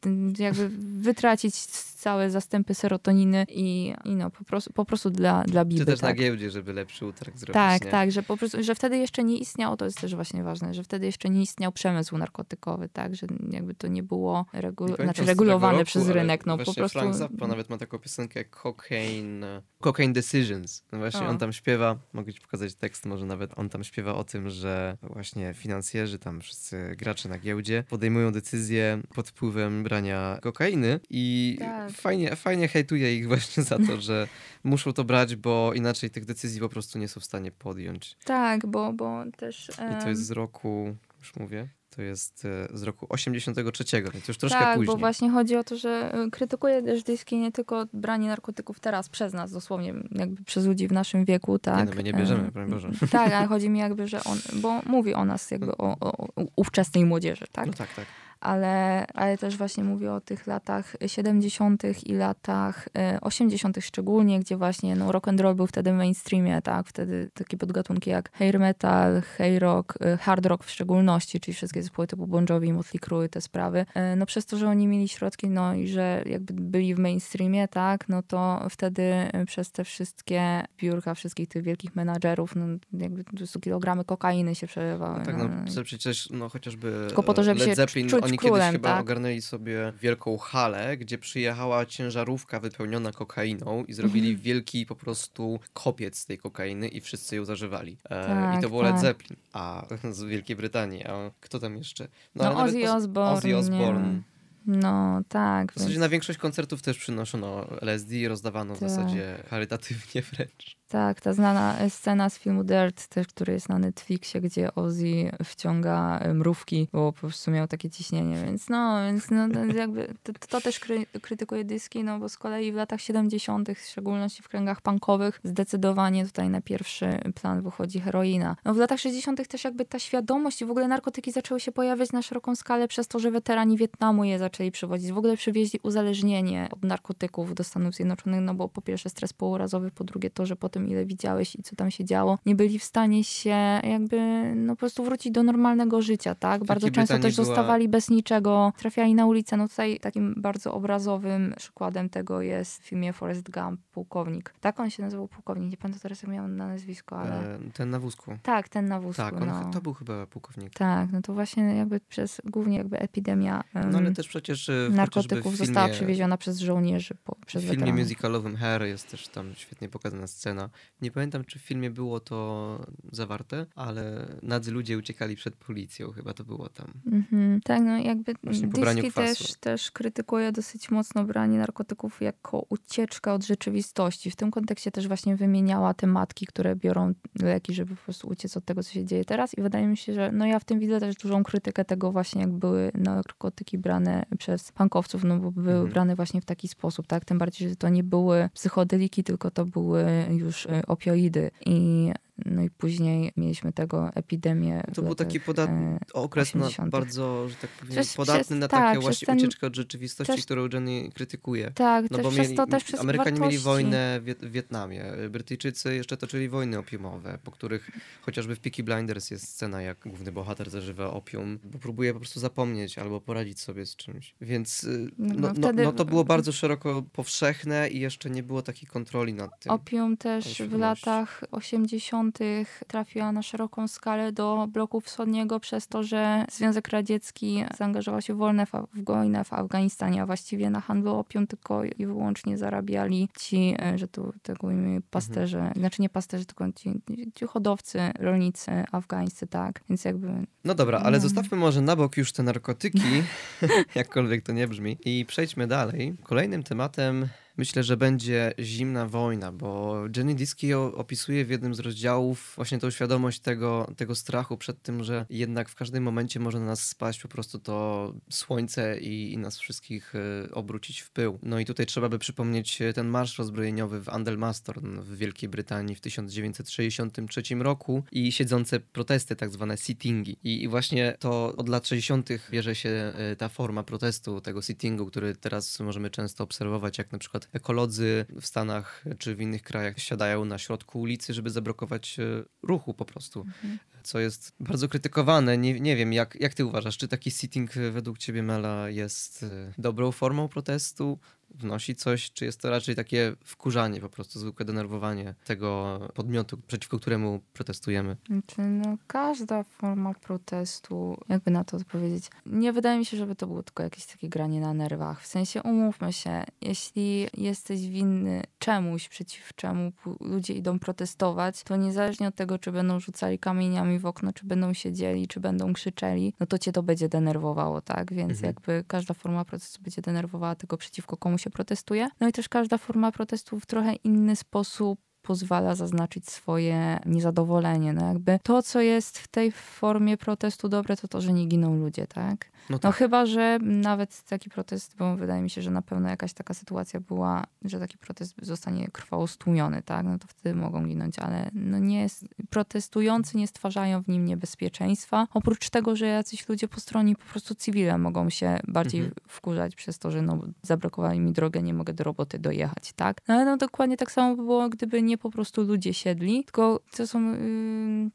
[0.43, 0.69] jakby
[1.01, 1.55] wytracić
[1.99, 5.79] całe zastępy serotoniny i, i no, po prostu, po prostu dla, dla biby.
[5.79, 6.09] Czy też tak.
[6.09, 7.53] na giełdzie, żeby lepszy utarg zrobić.
[7.53, 7.91] Tak, nie?
[7.91, 10.83] tak, że po prostu, że wtedy jeszcze nie istniał, to jest też właśnie ważne, że
[10.83, 15.77] wtedy jeszcze nie istniał przemysł narkotykowy, tak, że jakby to nie było regu znaczy regulowane
[15.77, 16.45] roku, przez rynek.
[16.45, 16.99] No, po prostu...
[16.99, 19.45] Frank Zappa nawet ma taką piosenkę Cocaine,
[19.79, 20.83] Cocaine Decisions.
[20.91, 21.29] No właśnie o.
[21.29, 24.97] on tam śpiewa, mogę ci pokazać tekst, może nawet on tam śpiewa o tym, że
[25.19, 31.91] właśnie finansjerzy, tam wszyscy gracze na giełdzie podejmują decyzje pod wpływem brania kokainy i tak.
[31.91, 34.27] fajnie, fajnie hejtuje ich właśnie za to, że
[34.63, 38.17] muszą to brać, bo inaczej tych decyzji po prostu nie są w stanie podjąć.
[38.25, 39.71] Tak, bo, bo też...
[39.79, 39.99] Um...
[39.99, 44.37] I to jest z roku, już mówię, to jest e, z roku 83, więc już
[44.37, 44.87] troszkę tak, później.
[44.87, 48.79] Tak, bo właśnie chodzi o to, że e, krytykuje też dyski nie tylko branie narkotyków
[48.79, 51.77] teraz przez nas, dosłownie jakby przez ludzi w naszym wieku, tak.
[51.77, 52.89] Nie, no my nie bierzemy, broń Boże.
[53.11, 56.45] Tak, ale chodzi mi jakby, że on, bo mówi o nas jakby o, o, o
[56.55, 57.67] ówczesnej młodzieży, tak?
[57.67, 58.05] No tak, tak
[58.41, 61.83] ale, ale też właśnie mówię o tych latach 70.
[62.05, 62.89] i latach
[63.21, 63.77] 80.
[63.77, 66.87] E, szczególnie, gdzie właśnie no, rock and roll był wtedy w mainstreamie, tak?
[66.87, 71.81] Wtedy takie podgatunki jak hair metal, hair rock, e, hard rock w szczególności, czyli wszystkie
[71.81, 73.85] zespoły typu Bon Jovi, Motley Crue, te sprawy.
[73.93, 77.67] E, no przez to, że oni mieli środki, no i że jakby byli w mainstreamie,
[77.67, 78.09] tak?
[78.09, 79.13] No to wtedy
[79.45, 83.23] przez te wszystkie biurka wszystkich tych wielkich menadżerów, no jakby
[83.61, 85.19] kilogramy kokainy się przelewały.
[85.19, 88.37] No tak, no, no przecież no chociażby Tylko po to, żeby Led Zeppelin, się oni
[88.37, 89.01] królem, kiedyś chyba tak?
[89.01, 94.43] ogarnęli sobie wielką halę, gdzie przyjechała ciężarówka wypełniona kokainą i zrobili mhm.
[94.43, 97.97] wielki po prostu kopiec z tej kokainy i wszyscy ją zażywali.
[98.03, 98.91] E, tak, I to było tak.
[98.91, 101.03] Led Zeppelin, a z Wielkiej Brytanii.
[101.07, 102.07] A kto tam jeszcze?
[102.35, 103.31] No, no Ozzy Osbourne.
[103.31, 104.21] Ozzy Osbourne.
[104.65, 105.71] No, tak.
[105.71, 106.01] W zasadzie więc...
[106.01, 108.89] na większość koncertów też przynoszono LSD i rozdawano tak.
[108.89, 110.78] w zasadzie charytatywnie wręcz.
[110.89, 116.19] Tak, ta znana scena z filmu Dirt, też, który jest na Netflixie, gdzie Ozzy wciąga
[116.33, 120.79] mrówki, bo po prostu miał takie ciśnienie, więc no, więc no, jakby to, to też
[120.79, 125.39] kry, krytykuje dyski, no bo z kolei w latach 70., w szczególności w kręgach punkowych,
[125.43, 128.55] zdecydowanie tutaj na pierwszy plan wychodzi heroina.
[128.65, 129.47] No w latach 60.
[129.47, 133.07] też jakby ta świadomość i w ogóle narkotyki zaczęły się pojawiać na szeroką skalę przez
[133.07, 135.11] to, że weterani Wietnamu je zaczęli przywozić.
[135.11, 139.91] W ogóle przywieźli uzależnienie od narkotyków do Stanów Zjednoczonych, no bo po pierwsze stres pourazowy,
[139.91, 142.79] po drugie to, że potem tym, ile widziałeś i co tam się działo, nie byli
[142.79, 146.63] w stanie się jakby no po prostu wrócić do normalnego życia, tak?
[146.63, 147.45] Bardzo często też była...
[147.45, 149.57] zostawali bez niczego, trafiali na ulicę.
[149.57, 154.53] No tutaj takim bardzo obrazowym przykładem tego jest w filmie Forrest Gump, Pułkownik.
[154.61, 157.55] Tak on się nazywał Pułkownik, nie pamiętam teraz jak miał na nazwisko, ale...
[157.55, 158.37] E, ten na wózku.
[158.43, 159.71] Tak, ten na wózku, Tak, on, no.
[159.73, 160.73] to był chyba Pułkownik.
[160.73, 164.89] Tak, no to właśnie jakby przez, głównie jakby epidemia um, No ale też przecież e,
[164.91, 168.03] narkotyków filmie, została przywieziona przez żołnierzy, po, przez W filmie weteranów.
[168.03, 170.68] musicalowym Hair jest też tam świetnie pokazana scena,
[171.01, 172.79] nie pamiętam, czy w filmie było to
[173.11, 176.87] zawarte, ale nadzy ludzie uciekali przed policją, chyba to było tam.
[177.07, 177.59] Mm-hmm.
[177.63, 184.31] Tak, no jakby Disney też, też krytykuje dosyć mocno branie narkotyków jako ucieczka od rzeczywistości.
[184.31, 188.57] W tym kontekście też właśnie wymieniała te matki, które biorą leki, żeby po prostu uciec
[188.57, 190.79] od tego, co się dzieje teraz i wydaje mi się, że no ja w tym
[190.79, 195.73] widzę też dużą krytykę tego właśnie, jak były narkotyki brane przez pankowców, no bo były
[195.73, 195.89] mm-hmm.
[195.89, 197.25] brane właśnie w taki sposób, tak?
[197.25, 202.11] Tym bardziej, że to nie były psychodeliki, tylko to były już e, opioidy i
[202.45, 204.83] no i później mieliśmy tego epidemię.
[204.93, 208.93] To był taki podatny okres na bardzo, że tak powiem, przez, podatny przez, na taką
[208.93, 211.71] tak, właśnie ten, ucieczkę od rzeczywistości, też, którą Jenny krytykuje.
[211.71, 212.63] Tak, no bo mieli, to
[212.99, 213.41] Amerykanie wartości.
[213.41, 219.31] mieli wojnę w Wietnamie, Brytyjczycy jeszcze toczyli wojny opiumowe, po których chociażby w Peaky Blinders
[219.31, 223.85] jest scena, jak główny bohater zażywa opium, bo próbuje po prostu zapomnieć albo poradzić sobie
[223.85, 224.35] z czymś.
[224.41, 228.61] Więc y, no, no, no, no to było bardzo szeroko powszechne i jeszcze nie było
[228.61, 229.71] takiej kontroli nad tym.
[229.71, 232.87] Opium też w latach 80 60.
[232.87, 238.37] trafiła na szeroką skalę do bloku wschodniego przez to, że Związek Radziecki zaangażował się w
[238.37, 243.75] wojnę w, wojnę w Afganistanie, a właściwie na handlu opium tylko i wyłącznie zarabiali ci,
[243.79, 244.67] e, że tu tego
[245.09, 245.75] pasterze, mhm.
[245.75, 247.01] znaczy nie pasterze, tylko ci,
[247.35, 250.27] ci hodowcy, rolnicy afgańscy, tak, więc jakby...
[250.63, 251.21] No dobra, ale no.
[251.21, 253.23] zostawmy może na bok już te narkotyki,
[253.95, 256.15] jakkolwiek to nie brzmi, i przejdźmy dalej.
[256.23, 262.53] Kolejnym tematem myślę, że będzie zimna wojna, bo Jenny Diski opisuje w jednym z rozdziałów
[262.55, 266.65] właśnie tą świadomość tego, tego strachu przed tym, że jednak w każdym momencie może na
[266.65, 271.39] nas spaść po prostu to słońce i, i nas wszystkich y, obrócić w pył.
[271.43, 276.01] No i tutaj trzeba by przypomnieć ten marsz rozbrojeniowy w Andelmastorn w Wielkiej Brytanii w
[276.01, 280.37] 1963 roku i siedzące protesty, tak zwane sittingi.
[280.43, 282.29] I, I, właśnie to od lat 60.
[282.51, 287.17] bierze się y, ta forma protestu, tego sittingu, który teraz możemy często obserwować, jak na
[287.17, 292.43] przykład ekolodzy w Stanach czy w innych krajach siadają na środku ulicy, żeby zablokować e,
[292.63, 293.79] ruchu po prostu, mhm.
[294.03, 295.57] co jest bardzo krytykowane.
[295.57, 299.73] Nie, nie wiem, jak, jak ty uważasz, czy taki sitting według ciebie, Mela, jest e,
[299.77, 301.19] dobrą formą protestu?
[301.55, 306.99] Wnosi coś, czy jest to raczej takie wkurzanie, po prostu zwykłe denerwowanie tego podmiotu, przeciwko
[306.99, 308.17] któremu protestujemy?
[308.27, 313.47] Znaczy, no, każda forma protestu, jakby na to odpowiedzieć, nie wydaje mi się, żeby to
[313.47, 315.21] było tylko jakieś takie granie na nerwach.
[315.21, 319.91] W sensie, umówmy się, jeśli jesteś winny czemuś, przeciw czemu
[320.21, 324.73] ludzie idą protestować, to niezależnie od tego, czy będą rzucali kamieniami w okno, czy będą
[324.73, 328.13] siedzieli, czy będą krzyczeli, no to cię to będzie denerwowało, tak?
[328.13, 328.45] Więc mhm.
[328.45, 332.09] jakby każda forma protestu będzie denerwowała tego przeciwko komuś się protestuje.
[332.19, 334.99] No i też każda forma protestu w trochę inny sposób
[335.29, 337.93] pozwala zaznaczyć swoje niezadowolenie.
[337.93, 341.75] No jakby to, co jest w tej formie protestu dobre, to to, że nie giną
[341.75, 342.45] ludzie, tak?
[342.69, 342.89] No, no tak.
[342.89, 346.53] no chyba, że nawet taki protest, bo wydaje mi się, że na pewno jakaś taka
[346.53, 350.05] sytuacja była, że taki protest zostanie krwawo stłumiony, tak?
[350.05, 355.27] No to wtedy mogą ginąć, ale no nie jest, protestujący nie stwarzają w nim niebezpieczeństwa.
[355.33, 359.15] Oprócz tego, że jacyś ludzie po stronie po prostu cywile mogą się bardziej mhm.
[359.27, 363.21] wkurzać przez to, że no zablokowali mi drogę, nie mogę do roboty dojechać, tak?
[363.27, 366.79] No ale no dokładnie tak samo by było, gdyby nie po prostu ludzie siedli, tylko
[366.97, 367.35] to są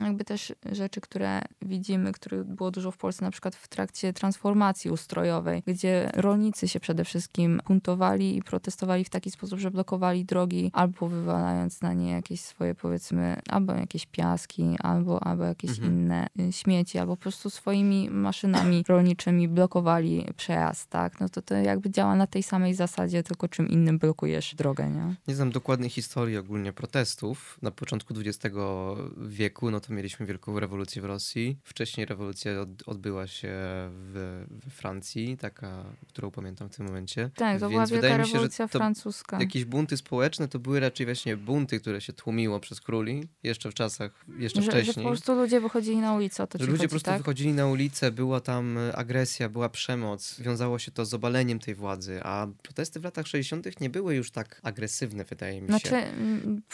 [0.00, 4.90] jakby też rzeczy, które widzimy, których było dużo w Polsce, na przykład w trakcie transformacji
[4.90, 10.70] ustrojowej, gdzie rolnicy się przede wszystkim buntowali i protestowali w taki sposób, że blokowali drogi
[10.72, 15.92] albo wywalając na nie jakieś swoje powiedzmy, albo jakieś piaski, albo, albo jakieś mhm.
[15.92, 21.20] inne y, śmieci, albo po prostu swoimi maszynami rolniczymi blokowali przejazd, tak?
[21.20, 25.14] No to to jakby działa na tej samej zasadzie, tylko czym innym blokujesz drogę, nie?
[25.28, 28.57] Nie znam dokładnej historii ogólnie protestów na początku XX
[29.16, 31.59] wieku, no to mieliśmy wielką rewolucję w Rosji.
[31.64, 37.30] Wcześniej rewolucja od, odbyła się w, w, Francji, taka, którą pamiętam w tym momencie.
[37.35, 39.41] Tak, to Więc była wielka rewolucja się, francuska.
[39.41, 43.74] Jakieś bunty społeczne to były raczej właśnie bunty, które się tłumiło przez króli, jeszcze w
[43.74, 44.95] czasach, jeszcze że, wcześniej.
[44.95, 47.18] Że po prostu ludzie wychodzili na ulicę, to Że ludzie po prostu tak?
[47.18, 52.20] wychodzili na ulicę, była tam agresja, była przemoc, wiązało się to z obaleniem tej władzy,
[52.22, 53.80] a protesty w latach 60.
[53.80, 55.78] nie były już tak agresywne, wydaje mi się.
[55.78, 56.07] Znaczy,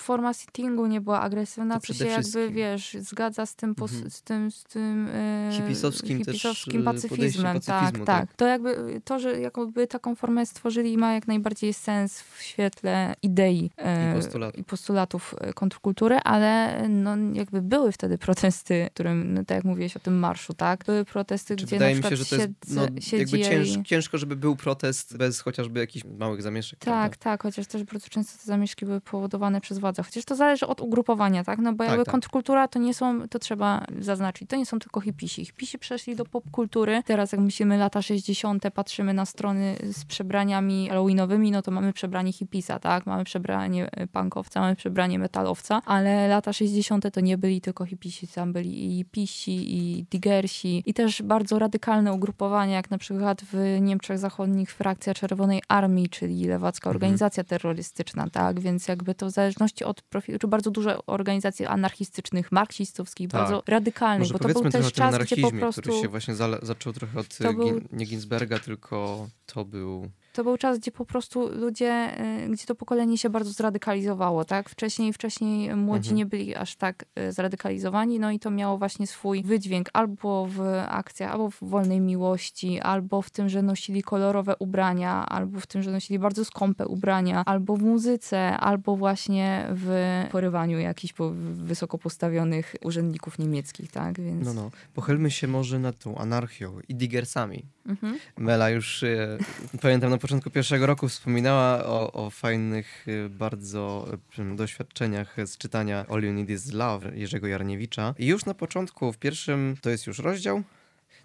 [0.01, 4.11] forma sittingu nie była agresywna, to, się jakby, wiesz, zgadza z tym, mhm.
[4.11, 7.61] z tym, z tym e, hipisowskim, hipisowskim pacyfizmem.
[7.61, 8.37] Tak, tak, tak.
[8.37, 13.71] To jakby to, że jakby taką formę stworzyli ma jak najbardziej sens w świetle idei
[13.77, 14.59] e, i, postulat.
[14.59, 19.97] i postulatów e, kontrkultury, ale no jakby były wtedy protesty, którym, no, tak jak mówiłeś
[19.97, 20.85] o tym marszu, tak?
[20.85, 22.83] Były protesty, Czy gdzie wydaje na mi się, że to jest no,
[23.13, 26.79] jakby cięż, ciężko, żeby był protest bez chociażby jakichś małych zamieszek.
[26.79, 27.17] Tak, prawda?
[27.19, 31.45] tak, chociaż też bardzo często te zamieszki były powodowane przez Chociaż to zależy od ugrupowania,
[31.45, 31.59] tak?
[31.59, 32.13] No bo jakby tak, tak.
[32.13, 35.45] kontrkultura to nie są, to trzeba zaznaczyć, to nie są tylko hipisi.
[35.45, 37.03] Hipisi przeszli do popkultury.
[37.07, 42.33] Teraz jak myślimy lata 60., patrzymy na strony z przebraniami halloweenowymi, no to mamy przebranie
[42.33, 43.07] hipisa, tak?
[43.07, 47.13] Mamy przebranie punkowca, mamy przebranie metalowca, ale lata 60.
[47.13, 52.13] to nie byli tylko hipisi, tam byli i pisi, i digersi, i też bardzo radykalne
[52.13, 56.97] ugrupowania, jak na przykład w Niemczech Zachodnich frakcja Czerwonej Armii, czyli lewacka mhm.
[56.97, 58.61] organizacja terrorystyczna, tak?
[58.61, 63.41] Więc jakby to w zależności od profilu, czy bardzo dużo organizacji anarchistycznych, marksistowskich, tak.
[63.41, 65.81] bardzo radykalnych, Może bo to był też czas, gdzie po prostu...
[65.81, 67.81] który się właśnie zaczął trochę od był...
[67.93, 72.75] nie Ginsberga, tylko to był to był czas, gdzie po prostu ludzie, y, gdzie to
[72.75, 74.69] pokolenie się bardzo zradykalizowało, tak?
[74.69, 76.17] Wcześniej, wcześniej młodzi mhm.
[76.17, 80.61] nie byli aż tak y, zradykalizowani, no i to miało właśnie swój wydźwięk albo w
[80.89, 85.83] akcjach, albo w wolnej miłości, albo w tym, że nosili kolorowe ubrania, albo w tym,
[85.83, 91.15] że nosili bardzo skąpe ubrania, albo w muzyce, albo właśnie w porywaniu jakichś
[91.55, 94.21] wysoko postawionych urzędników niemieckich, tak?
[94.21, 94.47] Więc...
[94.47, 94.71] No, no.
[94.95, 97.65] Pochylmy się może nad tą anarchią i digersami.
[97.87, 98.19] Mhm.
[98.39, 99.39] Mela już, e,
[99.83, 104.07] pamiętam na początku pierwszego roku wspominała o, o fajnych y, bardzo
[104.39, 108.15] y, doświadczeniach z czytania All You Need Is Love Jerzego Jarniewicza.
[108.19, 110.63] I już na początku, w pierwszym, to jest już rozdział,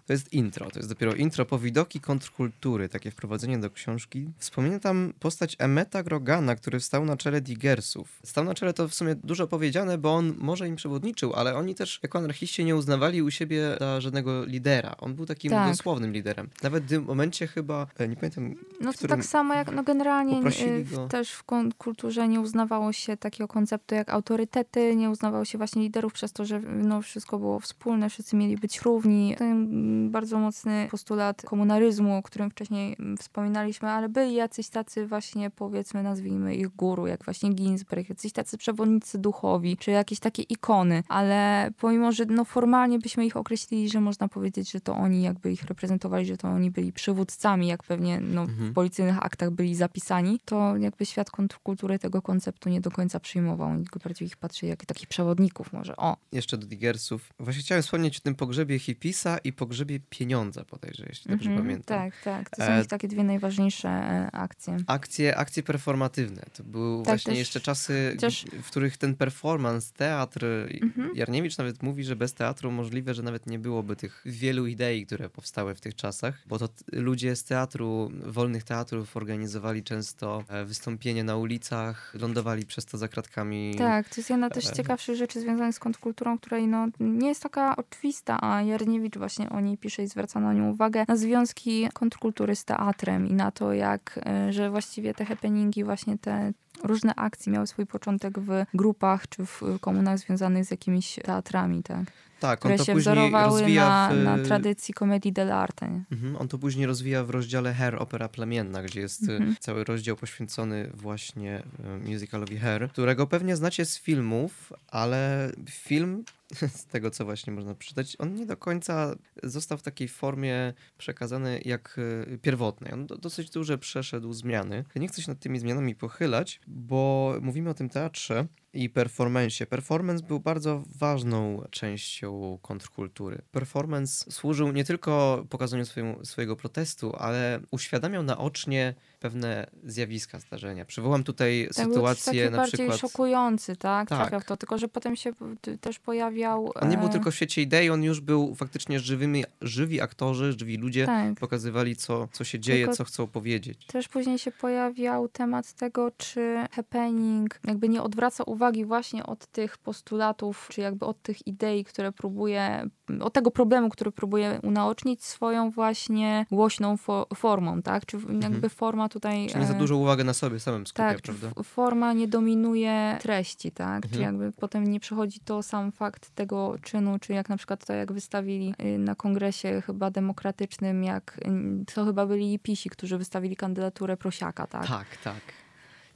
[0.06, 4.28] to jest intro, to jest dopiero intro po widoki kontrkultury, takie wprowadzenie do książki.
[4.38, 8.20] Wspomina tam postać Emeta Grogana, który stał na czele Digersów.
[8.24, 11.74] Stał na czele to w sumie dużo powiedziane, bo on może im przewodniczył, ale oni
[11.74, 14.96] też jako anarchiści nie uznawali u siebie za żadnego lidera.
[14.98, 15.70] On był takim tak.
[15.70, 16.48] dosłownym liderem.
[16.62, 20.38] Nawet w tym momencie chyba, e, nie pamiętam, No to tak samo jak, no generalnie
[20.38, 21.44] e, też w
[21.78, 26.44] kulturze nie uznawało się takiego konceptu jak autorytety, nie uznawało się właśnie liderów przez to,
[26.44, 29.34] że no, wszystko było wspólne, wszyscy mieli być równi.
[29.38, 35.50] Ten bardzo mocny postulat komunaryzmu, o którym wcześniej mm, wspominaliśmy, ale byli jacyś tacy właśnie,
[35.50, 41.02] powiedzmy, nazwijmy ich guru, jak właśnie Ginsberg, jacyś tacy przewodnicy duchowi, czy jakieś takie ikony,
[41.08, 45.52] ale pomimo, że no formalnie byśmy ich określili, że można powiedzieć, że to oni jakby
[45.52, 48.70] ich reprezentowali, że to oni byli przywódcami, jak pewnie no, mhm.
[48.70, 53.68] w policyjnych aktach byli zapisani, to jakby świat kontrkultury tego konceptu nie do końca przyjmował.
[53.68, 55.96] Oni tylko bardziej ich patrzy jak takich przewodników może.
[55.96, 56.16] O.
[56.32, 57.32] Jeszcze do Digersów.
[57.40, 61.62] Właśnie chciałem wspomnieć o tym pogrzebie Hipisa i pogrzebie grzebie pieniądza podejrzę, jeśli dobrze mm
[61.62, 61.98] -hmm, pamiętam.
[61.98, 62.50] Tak, tak.
[62.50, 62.84] To są e...
[62.84, 64.76] takie dwie najważniejsze e, akcje.
[64.86, 66.42] Akcje, akcje performatywne.
[66.52, 67.38] To były tak, właśnie też...
[67.38, 68.44] jeszcze czasy, Chociaż...
[68.62, 71.08] w których ten performance, teatr, mm -hmm.
[71.14, 75.30] Jarniewicz nawet mówi, że bez teatru możliwe, że nawet nie byłoby tych wielu idei, które
[75.30, 81.24] powstały w tych czasach, bo to ludzie z teatru, wolnych teatrów organizowali często e, wystąpienie
[81.24, 83.74] na ulicach, lądowali przez to za kratkami.
[83.78, 87.28] Tak, to jest jedna też z e, ciekawszych rzeczy związanych z kontrkulturą, której no, nie
[87.28, 91.16] jest taka oczywista, a Jarniewicz właśnie o niej pisze i zwraca na nią uwagę, na
[91.16, 96.52] związki kontrkultury z teatrem i na to, jak, e, że właściwie te happeningi, właśnie te
[96.84, 102.04] różne akcje miały swój początek w grupach czy w komunach związanych z jakimiś teatrami, tak?
[102.40, 104.24] Tak, które on to się później wzorowały na, w...
[104.24, 106.00] na tradycji komedii dell'arte.
[106.12, 109.56] Mhm, on to później rozwija w rozdziale Hair, opera plemienna, gdzie jest mhm.
[109.60, 116.24] cały rozdział poświęcony właśnie e, musicalowi Hair, którego pewnie znacie z filmów, ale film
[116.80, 121.60] z tego, co właśnie można przeczytać, on nie do końca został w takiej formie przekazany
[121.64, 121.96] jak
[122.32, 122.92] e, pierwotnej.
[122.92, 124.84] On dosyć duże przeszedł zmiany.
[124.96, 128.46] Nie chcę się nad tymi zmianami pochylać, bo mówimy o tym teatrze,
[128.76, 129.66] i performance.
[129.66, 133.42] Performance był bardzo ważną częścią kontrkultury.
[133.52, 135.84] Performance służył nie tylko pokazaniu
[136.24, 140.84] swojego protestu, ale uświadamiał naocznie pewne zjawiska, zdarzenia.
[140.84, 143.00] Przywołam tutaj tak, sytuację na bardziej przykład...
[143.00, 144.08] szokujący, tak?
[144.08, 144.18] tak?
[144.18, 145.32] Trafiał to, tylko że potem się
[145.80, 146.72] też pojawiał...
[146.74, 150.52] On nie był e, tylko w świecie idei, on już był faktycznie żywymi, żywi aktorzy,
[150.52, 151.34] żywi ludzie tak.
[151.34, 153.86] pokazywali, co, co się dzieje, tylko co chcą powiedzieć.
[153.86, 159.78] Też później się pojawiał temat tego, czy happening jakby nie odwraca uwagi właśnie od tych
[159.78, 162.88] postulatów, czy jakby od tych idei, które próbuje,
[163.20, 168.06] od tego problemu, który próbuje unaocznić swoją właśnie głośną fo formą, tak?
[168.06, 168.70] Czy jakby mhm.
[168.70, 169.46] forma tutaj...
[169.46, 171.50] Czyli za e, dużo uwagi na sobie samym skupia, tak, prawda?
[171.64, 174.04] forma nie dominuje treści, tak?
[174.04, 174.14] Mhm.
[174.14, 177.92] Czy jakby potem nie przechodzi to sam fakt tego czynu, czy jak na przykład to,
[177.92, 183.56] jak wystawili y, na kongresie chyba demokratycznym, jak y, to chyba byli pisi, którzy wystawili
[183.56, 184.86] kandydaturę Prosiaka, tak?
[184.86, 185.40] Tak, tak.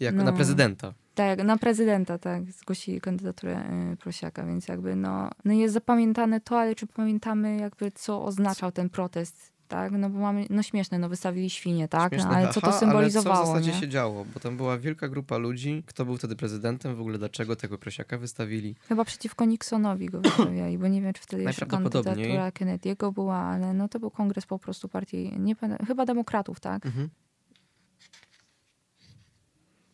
[0.00, 0.24] Jak no.
[0.24, 0.94] na prezydenta.
[1.14, 6.60] Tak, na prezydenta, tak, zgłosili kandydaturę y, Prosiaka, więc jakby no, no jest zapamiętane to,
[6.60, 9.92] ale czy pamiętamy jakby co oznaczał ten protest tak?
[9.92, 12.18] No bo mamy, no śmieszne, no wystawili świnie, tak?
[12.18, 13.80] No, ale co to symbolizowało, ale co w zasadzie nie?
[13.80, 14.24] się działo?
[14.34, 18.18] Bo tam była wielka grupa ludzi, kto był wtedy prezydentem, w ogóle dlaczego tego prosiaka
[18.18, 18.76] wystawili?
[18.88, 23.74] Chyba przeciwko Nixonowi go wystawiali, bo nie wiem, czy wtedy jeszcze kandydatura Kennedy'ego była, ale
[23.74, 25.54] no to był kongres po prostu partii, nie
[25.86, 26.86] chyba demokratów, tak?
[26.86, 27.08] Mhm.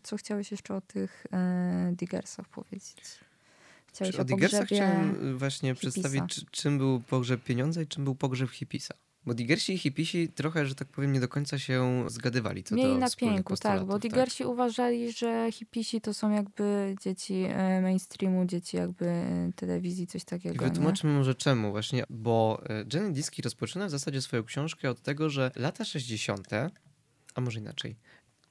[0.07, 2.97] Co chciałeś jeszcze o tych e, diggersach powiedzieć?
[3.87, 5.91] Chciałeś o, o diggersach chciałem właśnie hipisa.
[5.91, 8.95] przedstawić, czym był pogrzeb pieniądza i czym był pogrzeb hipisa.
[9.27, 12.99] Bo digersi i hipisi trochę, że tak powiem, nie do końca się zgadywali co Mieli
[12.99, 14.53] na pięku, tak, bo digersi tak.
[14.53, 19.25] uważali, że hipisi to są jakby dzieci e, mainstreamu, dzieci jakby
[19.57, 20.65] telewizji, coś takiego.
[20.67, 25.03] I wytłumaczmy może czemu właśnie, bo e, Jenny Diski rozpoczyna w zasadzie swoją książkę od
[25.03, 26.49] tego, że lata 60.,
[27.35, 27.97] a może inaczej,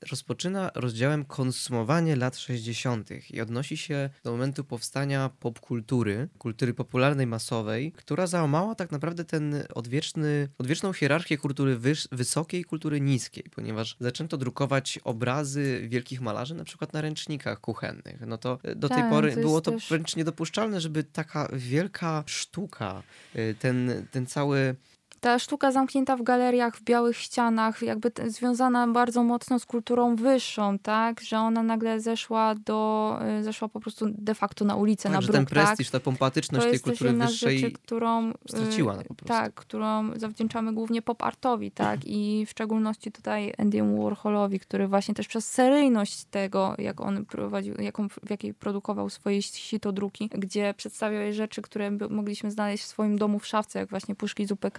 [0.07, 3.09] rozpoczyna rozdziałem konsumowanie lat 60.
[3.31, 9.63] i odnosi się do momentu powstania popkultury, kultury popularnej, masowej, która załamała tak naprawdę ten
[9.75, 16.55] odwieczny, odwieczną hierarchię kultury wyż, wysokiej i kultury niskiej, ponieważ zaczęto drukować obrazy wielkich malarzy
[16.55, 18.21] na przykład na ręcznikach kuchennych.
[18.27, 19.89] No to e, do tej tak, pory to było to też...
[19.89, 23.03] wręcz niedopuszczalne, żeby taka wielka sztuka,
[23.35, 24.75] e, ten, ten cały
[25.19, 30.79] ta sztuka zamknięta w galeriach, w białych ścianach, jakby związana bardzo mocno z kulturą wyższą,
[30.79, 31.21] tak?
[31.21, 35.19] Że ona nagle zeszła do, y, zeszła po prostu de facto na ulicę, tak, na
[35.19, 36.01] bruk, ten prestiż, tak?
[36.01, 39.27] ta pompatyczność to tej kultury wyższej rzeczy, którą, straciła no, po prostu.
[39.27, 41.99] Tak, którą zawdzięczamy głównie pop-artowi, tak?
[42.05, 47.75] I w szczególności tutaj Andy'emu Warholowi, który właśnie też przez seryjność tego, jak on prowadził,
[47.75, 53.39] jaką, w jakiej produkował swoje sitodruki, gdzie przedstawiał rzeczy, które mogliśmy znaleźć w swoim domu
[53.39, 54.71] w szafce, jak właśnie puszki zupy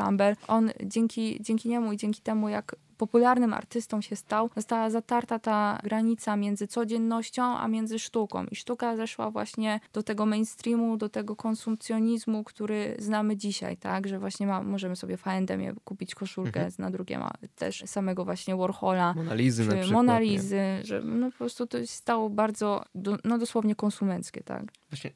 [0.49, 5.78] On dzięki, dzięki niemu i dzięki temu, jak popularnym artystą się stał, została zatarta ta
[5.82, 8.44] granica między codziennością, a między sztuką.
[8.51, 14.09] I sztuka zeszła właśnie do tego mainstreamu, do tego konsumpcjonizmu, który znamy dzisiaj, tak?
[14.09, 16.72] Że właśnie ma, możemy sobie w H&M kupić koszulkę mhm.
[16.78, 19.14] na drugie, ma też samego właśnie Warhola.
[19.14, 19.92] Monalizy na przykład.
[19.92, 22.84] Monalizy, że no po prostu to się stało bardzo,
[23.24, 24.72] no dosłownie konsumenckie, tak?
[24.90, 25.11] Właśnie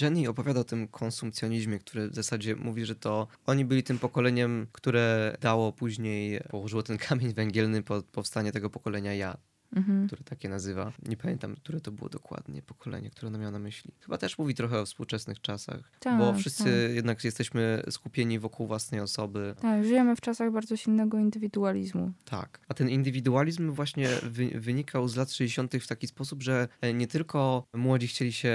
[0.00, 4.66] Jenny opowiada o tym konsumpcjonizmie, który w zasadzie mówi, że to oni byli tym pokoleniem,
[4.72, 9.36] które dało później, położyło ten kamień węgielny pod powstanie tego pokolenia ja
[9.76, 10.06] mhm.
[10.06, 10.92] który takie nazywa.
[11.08, 13.92] Nie pamiętam, które to było dokładnie pokolenie, które ona miała na myśli.
[14.00, 16.94] Chyba też mówi trochę o współczesnych czasach, tak, bo wszyscy tak.
[16.94, 19.54] jednak jesteśmy skupieni wokół własnej osoby.
[19.60, 22.12] Tak, żyjemy w czasach bardzo silnego indywidualizmu.
[22.24, 25.74] Tak, a ten indywidualizm właśnie wy wynikał z lat 60.
[25.74, 28.52] w taki sposób, że e, nie tylko młodzi chcieli się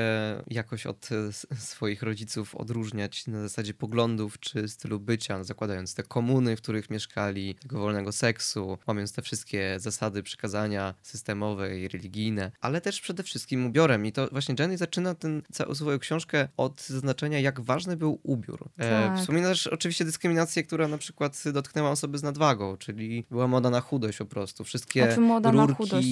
[0.48, 6.56] jakoś od e, swoich rodziców odróżniać na zasadzie poglądów czy stylu bycia, zakładając te komuny,
[6.56, 12.82] w których mieszkali, tego wolnego seksu, łamiąc te wszystkie zasady, przykazania systemowe i religijne, ale
[12.82, 14.06] też przede wszystkim ubiorem.
[14.06, 15.42] I to właśnie Jenny zaczyna tę
[15.76, 18.70] swoją książkę od zaznaczenia, jak ważny był ubiór.
[18.78, 19.20] E, tak.
[19.20, 23.82] Wspomina też oczywiście dyskryminację, która na przykład dotknęła osoby z nadwagą, czyli była moda na
[23.82, 24.64] chudość po prostu.
[24.64, 26.08] Wszystkie znaczy moda rurki, na chudość.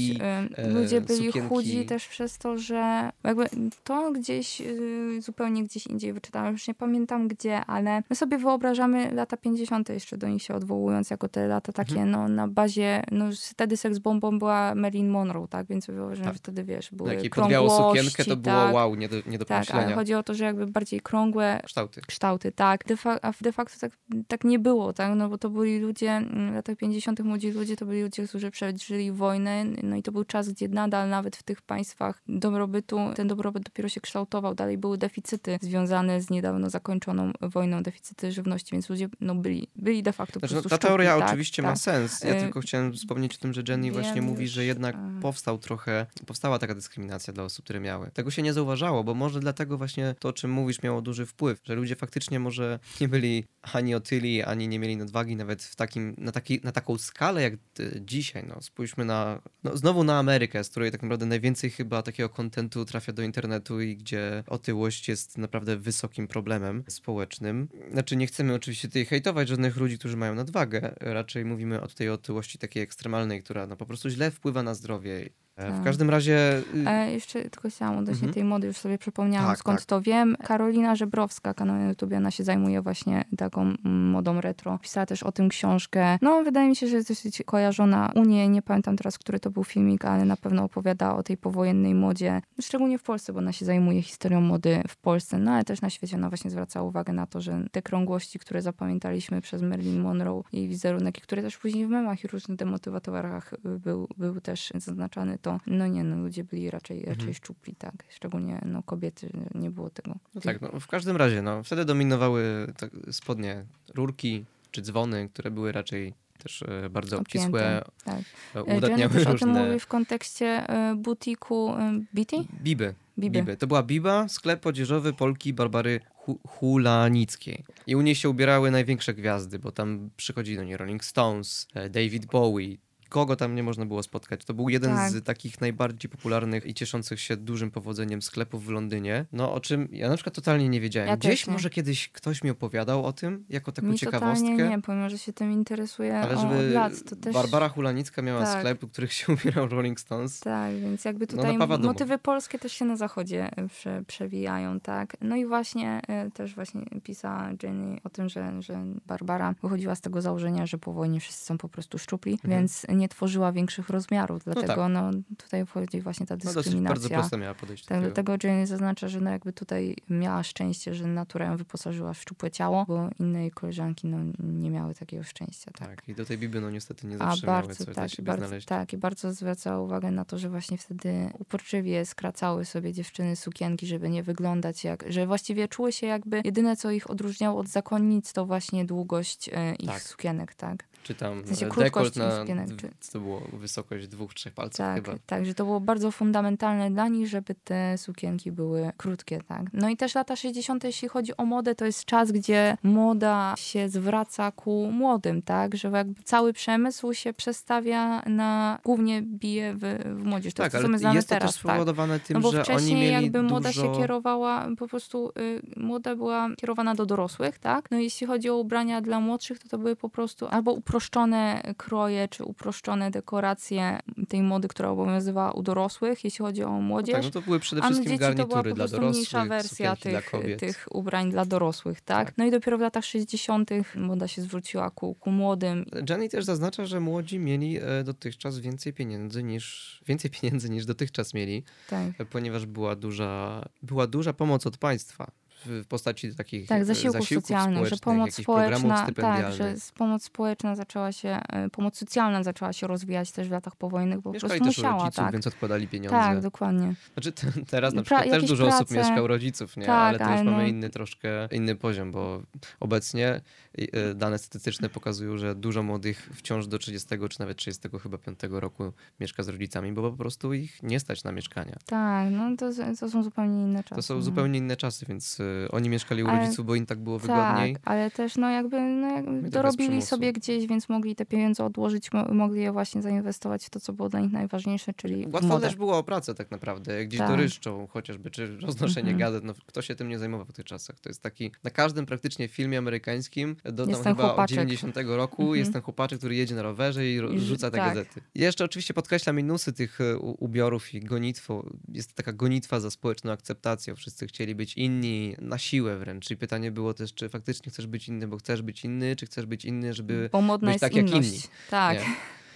[0.56, 1.50] E, ludzie byli sukienki.
[1.50, 3.46] chudzi też przez to, że jakby
[3.84, 9.12] to gdzieś y, zupełnie gdzieś indziej wyczytałam, już nie pamiętam gdzie, ale my sobie wyobrażamy
[9.12, 9.90] lata 50.
[9.90, 12.12] jeszcze do nich się odwołując jako te lata takie mhm.
[12.12, 15.68] no na bazie, no wtedy seks bombą była Marilyn Monroe, tak?
[15.68, 16.34] Więc uważam, tak.
[16.34, 18.74] że wtedy, wiesz, były Jak podwiało sukienkę, to było tak.
[18.74, 22.02] wow, nie do, nie do Tak, ale chodzi o to, że jakby bardziej krągłe kształty,
[22.02, 22.86] kształty tak.
[22.86, 23.92] De a de facto tak,
[24.28, 25.16] tak nie było, tak?
[25.16, 26.22] No bo to byli ludzie,
[26.52, 27.20] w latach 50.
[27.20, 31.10] młodzi ludzie, to byli ludzie, którzy przeżyli wojnę, no i to był czas, gdzie nadal
[31.10, 36.30] nawet w tych państwach dobrobytu, ten dobrobyt dopiero się kształtował, dalej były deficyty związane z
[36.30, 40.80] niedawno zakończoną wojną, deficyty żywności, więc ludzie no, byli, byli de facto znaczy, po prostu
[40.80, 41.28] Ta teoria tak?
[41.28, 41.72] oczywiście tak.
[41.72, 42.24] ma sens.
[42.24, 46.06] Ja y tylko chciałem wspomnieć o tym, że Jenny właśnie mówi, że jednak powstał trochę,
[46.26, 48.12] powstała taka dyskryminacja dla osób, które miały.
[48.12, 51.60] Tego się nie zauważało, bo może dlatego właśnie to, o czym mówisz, miało duży wpływ,
[51.64, 56.16] że ludzie faktycznie może nie byli ani otyli, ani nie mieli nadwagi nawet w takim,
[56.18, 57.54] na, taki, na taką skalę jak
[58.00, 58.46] dzisiaj.
[58.48, 62.86] No, spójrzmy na, no, znowu na Amerykę, z której tak naprawdę najwięcej chyba takiego kontentu
[62.86, 67.68] trafia do internetu i gdzie otyłość jest naprawdę wysokim problemem społecznym.
[67.92, 72.10] Znaczy nie chcemy oczywiście tutaj hejtować żadnych ludzi, którzy mają nadwagę, raczej mówimy o tej
[72.10, 75.84] otyłości takiej ekstremalnej, która no, po prostu źle wpływa na zdrowie w tak.
[75.84, 76.62] każdym razie.
[76.76, 78.34] Y, e, jeszcze tylko chciałam odnośnie mhm.
[78.34, 79.86] tej mody, już sobie przypomniałam tak, skąd tak.
[79.86, 80.38] to wiem.
[80.44, 84.80] Karolina Żebrowska, kanał na YouTube, ona się zajmuje właśnie taką modą retro.
[84.82, 86.18] Pisała też o tym książkę.
[86.22, 88.50] No, wydaje mi się, że jest dosyć kojarzona u niej.
[88.50, 92.42] Nie pamiętam teraz, który to był filmik, ale na pewno opowiada o tej powojennej modzie.
[92.62, 95.90] Szczególnie w Polsce, bo ona się zajmuje historią mody w Polsce, no ale też na
[95.90, 96.16] świecie.
[96.16, 100.68] Ona właśnie zwracała uwagę na to, że te krągłości, które zapamiętaliśmy przez Marilyn Monroe i
[100.68, 105.88] wizerunek, które też później w memach i różnych demotywatorach był, był też zaznaczany to no
[105.88, 107.34] nie, no ludzie byli raczej, raczej mhm.
[107.34, 107.94] szczupli, tak.
[108.10, 110.16] Szczególnie no, kobiety, nie było tego.
[110.36, 115.52] No tak, no, w każdym razie, no, wtedy dominowały tak, spodnie rurki czy dzwony, które
[115.52, 118.20] były raczej też e, bardzo obcisłe, tak.
[118.56, 119.32] E, udatniały różne...
[119.32, 122.48] o tym mówi w kontekście e, butiku e, Biti?
[122.64, 122.94] Biby.
[123.20, 123.40] Biby.
[123.40, 123.58] Biby.
[123.58, 126.00] To była Biba, sklep odzieżowy Polki Barbary
[126.48, 127.64] Hulanickiej.
[127.88, 131.90] I u niej się ubierały największe gwiazdy, bo tam przychodzi do niej Rolling Stones, e,
[131.90, 132.78] David Bowie,
[133.16, 134.46] kogo tam nie można było spotkać.
[134.46, 135.12] To był jeden tak.
[135.12, 139.26] z takich najbardziej popularnych i cieszących się dużym powodzeniem sklepów w Londynie.
[139.34, 141.10] No o czym ja na przykład totalnie nie wiedziałem.
[141.10, 144.50] Ja Gdzieś może kiedyś ktoś mi opowiadał o tym, jako taką mi ciekawostkę.
[144.50, 147.34] Nie, nie, pomimo, że się tym interesuje Ale żeby lat, to też...
[147.34, 148.60] Barbara Hulanicka miała tak.
[148.60, 150.40] sklep, w których się ubierał Rolling Stones.
[150.40, 154.80] Tak, więc jakby no, tutaj no, motywy polskie też się na zachodzie e, prze, przewijają,
[154.80, 155.18] tak.
[155.22, 160.02] No i właśnie e, też właśnie pisała Jenny o tym, że, że Barbara wychodziła z
[160.02, 162.52] tego założenia, że po wojnie wszyscy są po prostu szczupli, mhm.
[162.52, 165.14] więc nie nie tworzyła większych rozmiarów, dlatego no, tak.
[165.16, 166.82] no tutaj wchodzi właśnie ta dyskryminacja.
[166.82, 170.94] No bardzo prosto miała podejść tak, Dlatego Jane zaznacza, że no jakby tutaj miała szczęście,
[170.94, 175.72] że natura ją wyposażyła w szczupłe ciało, bo inne koleżanki no, nie miały takiego szczęścia.
[175.72, 178.28] Tak, tak i do tej Biby no niestety nie zawsze A bardzo, miały tak, siebie
[178.28, 178.68] bardzo, znaleźć.
[178.68, 183.88] Tak, i bardzo zwracała uwagę na to, że właśnie wtedy uporczywie skracały sobie dziewczyny sukienki,
[183.88, 188.34] żeby nie wyglądać jak, że właściwie czuły się jakby, jedyne co ich odróżniało od zakonnic
[188.34, 190.02] to właśnie długość e, ich tak.
[190.02, 190.86] sukienek, tak?
[191.04, 192.46] Czy tam w sensie dekolt na,
[192.86, 193.12] sukienek, czy...
[193.12, 195.18] to było wysokość dwóch, trzech palców tak, chyba.
[195.26, 199.62] Tak, że to było bardzo fundamentalne dla nich, żeby te sukienki były krótkie, tak.
[199.74, 203.90] No i też lata 60., jeśli chodzi o modę, to jest czas, gdzie moda się
[203.90, 210.26] zwraca ku młodym, tak, że jakby cały przemysł się przestawia na, głównie bije w, w
[210.26, 210.54] młodzież.
[210.54, 212.28] To tak, jest, ale jest to teraz, też spowodowane tak.
[212.28, 213.82] tym, no bo że wcześniej oni mieli jakby moda dużo...
[213.82, 218.56] się kierowała, po prostu y, moda była kierowana do dorosłych, tak, no jeśli chodzi o
[218.56, 222.75] ubrania dla młodszych, to to były po prostu albo uproszczone kroje czy uproszczone
[223.12, 227.16] dekoracje tej mody, która obowiązywała u dorosłych, jeśli chodzi o młodzież.
[227.16, 231.32] No tak, no to były przede wszystkim garnitury dla dorosłych, mniejsza wersja tych, tych ubrań
[231.32, 232.28] dla dorosłych, tak?
[232.28, 232.38] tak?
[232.38, 233.70] No i dopiero w latach 60.
[233.96, 235.86] moda się zwróciła ku, ku młodym.
[236.10, 241.34] Jenny też zaznacza, że młodzi mieli e, dotychczas więcej pieniędzy niż więcej pieniędzy niż dotychczas
[241.34, 242.28] mieli, tak.
[242.30, 245.32] ponieważ była duża, była duża pomoc od państwa
[245.66, 251.12] w postaci takich tak, zasiłków, zasiłków socjalnych, że pomoc społeczna, tak, że pomoc społeczna zaczęła
[251.12, 254.70] się, e, pomoc socjalna zaczęła się rozwijać też w latach powojennych, bo Mieszkali po prostu
[254.70, 255.34] też musiała, rodziców, tak.
[255.34, 256.18] więc odkładali pieniądze.
[256.18, 256.94] Tak, dokładnie.
[257.14, 257.32] Znaczy
[257.70, 258.78] teraz na przykład też dużo prace...
[258.78, 259.86] osób mieszka u rodziców, nie?
[259.86, 260.52] Tak, ale to już no...
[260.52, 262.42] mamy inny troszkę, inny poziom, bo
[262.80, 263.42] obecnie
[263.78, 268.40] e, dane statystyczne pokazują, że dużo młodych wciąż do 30 czy nawet 30 chyba 5
[268.50, 271.76] roku mieszka z rodzicami, bo po prostu ich nie stać na mieszkania.
[271.86, 273.96] Tak, no to, to są zupełnie inne czasy.
[273.96, 274.22] To są no.
[274.22, 275.38] zupełnie inne czasy, więc
[275.72, 277.74] oni mieszkali u rodziców, bo im tak było wygodniej.
[277.74, 282.10] Tak, ale też no jakby, no jakby dorobili sobie gdzieś, więc mogli te pieniądze odłożyć,
[282.32, 285.98] mogli je właśnie zainwestować w to, co było dla nich najważniejsze, czyli Łatwo też było
[285.98, 287.30] o pracę tak naprawdę, gdzieś tak.
[287.30, 289.20] doryszczą chociażby, czy roznoszenie mm -hmm.
[289.20, 291.00] gazet, no kto się tym nie zajmował w tych czasach.
[291.00, 294.60] To jest taki, na każdym praktycznie filmie amerykańskim, do tam chyba chłopaczek.
[294.60, 295.58] od 90 roku mm -hmm.
[295.58, 297.90] jest ten chłopaczek, który jedzie na rowerze i, I rzuca te tak.
[297.90, 298.22] gazety.
[298.36, 301.66] Jeszcze oczywiście podkreśla minusy tych e, ubiorów i gonitwo.
[301.88, 303.96] Jest taka gonitwa za społeczną akceptacją.
[303.96, 306.32] Wszyscy chcieli być inni na siłę wręcz.
[306.32, 309.46] I pytanie było też, czy faktycznie chcesz być inny, bo chcesz być inny, czy chcesz
[309.46, 310.30] być inny, żeby
[310.74, 311.14] być tak inność.
[311.14, 311.42] jak inni.
[311.70, 312.00] Tak.
[312.00, 312.06] Nie?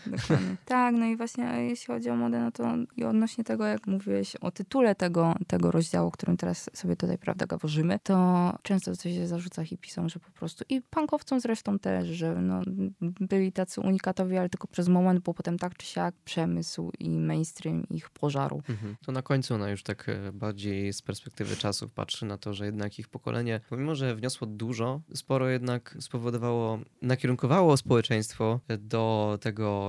[0.05, 0.55] Dokładnie.
[0.65, 4.35] tak, no i właśnie jeśli chodzi o modę, no to i odnośnie tego, jak mówiłeś
[4.35, 9.27] o tytule tego, tego rozdziału, którym teraz sobie tutaj, prawda, gaworzymy, to często coś się
[9.27, 12.61] zarzuca hipisom, że po prostu i punkowcom zresztą też, że no,
[13.01, 17.83] byli tacy unikatowi, ale tylko przez moment, bo potem tak czy siak przemysł i mainstream
[17.89, 18.61] ich pożarł.
[18.69, 18.95] Mhm.
[19.05, 22.65] To na końcu ona już tak e, bardziej z perspektywy czasów patrzy na to, że
[22.65, 29.88] jednak ich pokolenie, pomimo, że wniosło dużo, sporo jednak spowodowało, nakierunkowało społeczeństwo do tego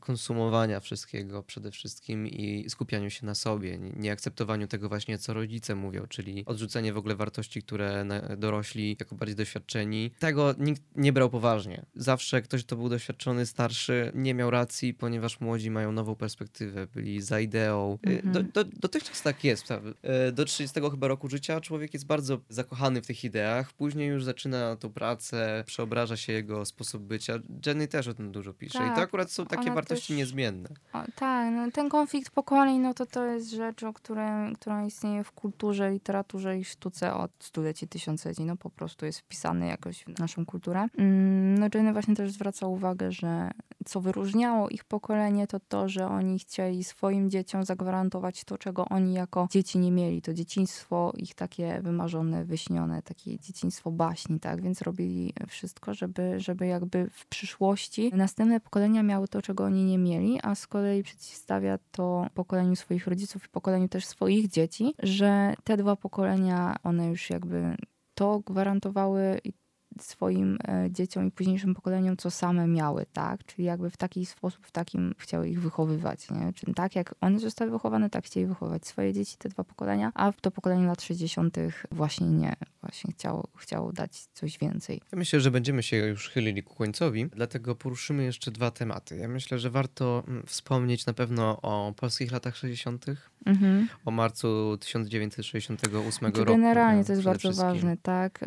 [0.00, 6.06] konsumowania wszystkiego przede wszystkim i skupianiu się na sobie, nieakceptowaniu tego właśnie, co rodzice mówią,
[6.08, 8.06] czyli odrzucenie w ogóle wartości, które
[8.38, 10.10] dorośli jako bardziej doświadczeni.
[10.18, 11.86] Tego nikt nie brał poważnie.
[11.94, 17.22] Zawsze ktoś, kto był doświadczony, starszy, nie miał racji, ponieważ młodzi mają nową perspektywę, byli
[17.22, 17.98] za ideą.
[18.06, 18.32] Y, mhm.
[18.32, 19.70] Do, do, dotychczas tak jest.
[19.70, 24.24] Y, do 30 chyba roku życia człowiek jest bardzo zakochany w tych ideach, później już
[24.24, 27.38] zaczyna tą pracę, przeobraża się jego sposób bycia.
[27.66, 28.86] Jenny też o tym dużo pisze tak.
[28.86, 29.04] i to tak.
[29.04, 30.68] akurat są takie wartości też, niezmienne.
[30.92, 35.24] O, tak, no, ten konflikt pokoleń, no to to jest rzecz, o której, która istnieje
[35.24, 38.44] w kulturze, literaturze i sztuce od stuleci, tysiącleci.
[38.44, 40.86] No po prostu jest wpisany jakoś w naszą kulturę.
[40.98, 43.50] Mm, no Jenny właśnie też zwraca uwagę, że
[43.86, 49.14] co wyróżniało ich pokolenie, to to, że oni chcieli swoim dzieciom zagwarantować to, czego oni
[49.14, 50.22] jako dzieci nie mieli.
[50.22, 54.62] To dzieciństwo ich takie wymarzone, wyśnione, takie dzieciństwo baśni, tak?
[54.62, 59.98] Więc robili wszystko, żeby, żeby jakby w przyszłości następne pokolenia miały to, czego oni nie
[59.98, 65.54] mieli, a z kolei przeciwstawia to pokoleniu swoich rodziców i pokoleniu też swoich dzieci, że
[65.64, 67.76] te dwa pokolenia, one już jakby
[68.14, 69.52] to gwarantowały i
[70.00, 73.44] swoim e, dzieciom i późniejszym pokoleniom, co same miały, tak?
[73.44, 76.52] Czyli jakby w taki sposób, w takim chciały ich wychowywać, nie?
[76.52, 80.32] Czyli tak jak one zostały wychowane, tak chcieli wychować swoje dzieci, te dwa pokolenia, a
[80.32, 81.56] to pokolenie lat 60.
[81.92, 82.56] właśnie nie.
[82.80, 85.00] Właśnie chciało, chciało dać coś więcej.
[85.12, 89.16] Ja myślę, że będziemy się już chylili ku końcowi, dlatego poruszymy jeszcze dwa tematy.
[89.16, 93.06] Ja myślę, że warto mm, wspomnieć na pewno o polskich latach 60.,
[93.46, 93.88] mhm.
[94.04, 96.52] o marcu 1968 to roku.
[96.52, 98.44] Generalnie to jest bardzo ważne, tak?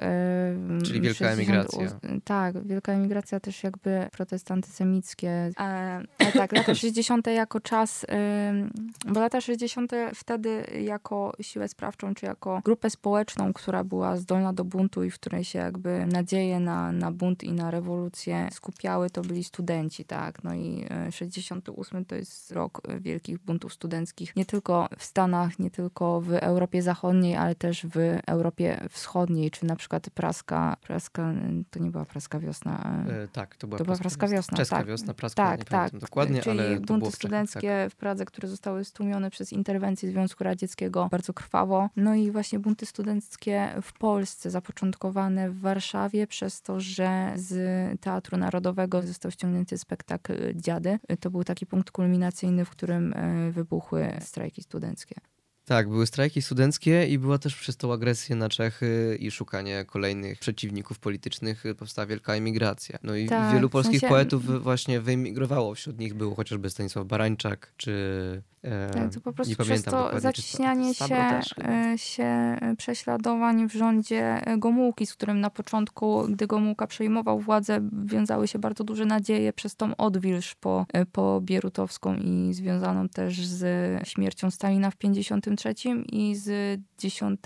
[0.83, 1.99] Czyli wielka emigracja.
[2.23, 5.51] Tak, wielka emigracja też jakby protesty antysemickie.
[5.59, 7.27] E, tak, lata 60.
[7.27, 8.05] jako czas,
[9.07, 9.91] bo lata 60.
[10.15, 15.15] wtedy jako siłę sprawczą, czy jako grupę społeczną, która była zdolna do buntu i w
[15.15, 20.43] której się jakby nadzieje na, na bunt i na rewolucję skupiały, to byli studenci, tak.
[20.43, 26.21] No i 68 to jest rok wielkich buntów studenckich, nie tylko w Stanach, nie tylko
[26.21, 31.28] w Europie Zachodniej, ale też w Europie Wschodniej, czy na przykład praska, praska
[31.69, 33.03] to nie była praska wiosna.
[33.09, 34.57] E, tak, to była, to była praska wiosna.
[34.57, 34.87] Czeska tak.
[34.87, 35.97] wiosna, praska, tak, tak.
[35.97, 37.93] dokładnie, Czyli ale bunty było w studenckie tak.
[37.93, 41.89] w Pradze, które zostały stłumione przez interwencję Związku Radzieckiego bardzo krwawo.
[41.95, 48.37] No i właśnie bunty studenckie w Polsce, zapoczątkowane w Warszawie przez to, że z Teatru
[48.37, 50.99] Narodowego został ściągnięty spektakl Dziady.
[51.19, 55.15] To był taki punkt kulminacyjny, w którym e, wybuchły strajki studenckie.
[55.69, 60.39] Tak, były strajki studenckie i była też przez tą agresję na Czechy i szukanie kolejnych
[60.39, 62.99] przeciwników politycznych powstała wielka emigracja.
[63.03, 65.75] No i Tak, wielu w polskich sensie- poetów właśnie wyemigrowało.
[65.75, 67.91] Wśród nich był chociażby Stanisław Barańczak, czy
[68.93, 70.11] Tak, to po prostu nie przez to
[70.93, 76.87] Stabro się, e, się prześladowań w rządzie e, Gomułki, z którym na początku, gdy Gomułka
[76.87, 82.53] przejmował władzę, wiązały się bardzo duże nadzieje przez tą odwilż po, e, po Bierutowską i
[82.53, 83.63] związaną też z
[84.07, 85.73] śmiercią Stalina w 53
[86.11, 87.39] i z 10,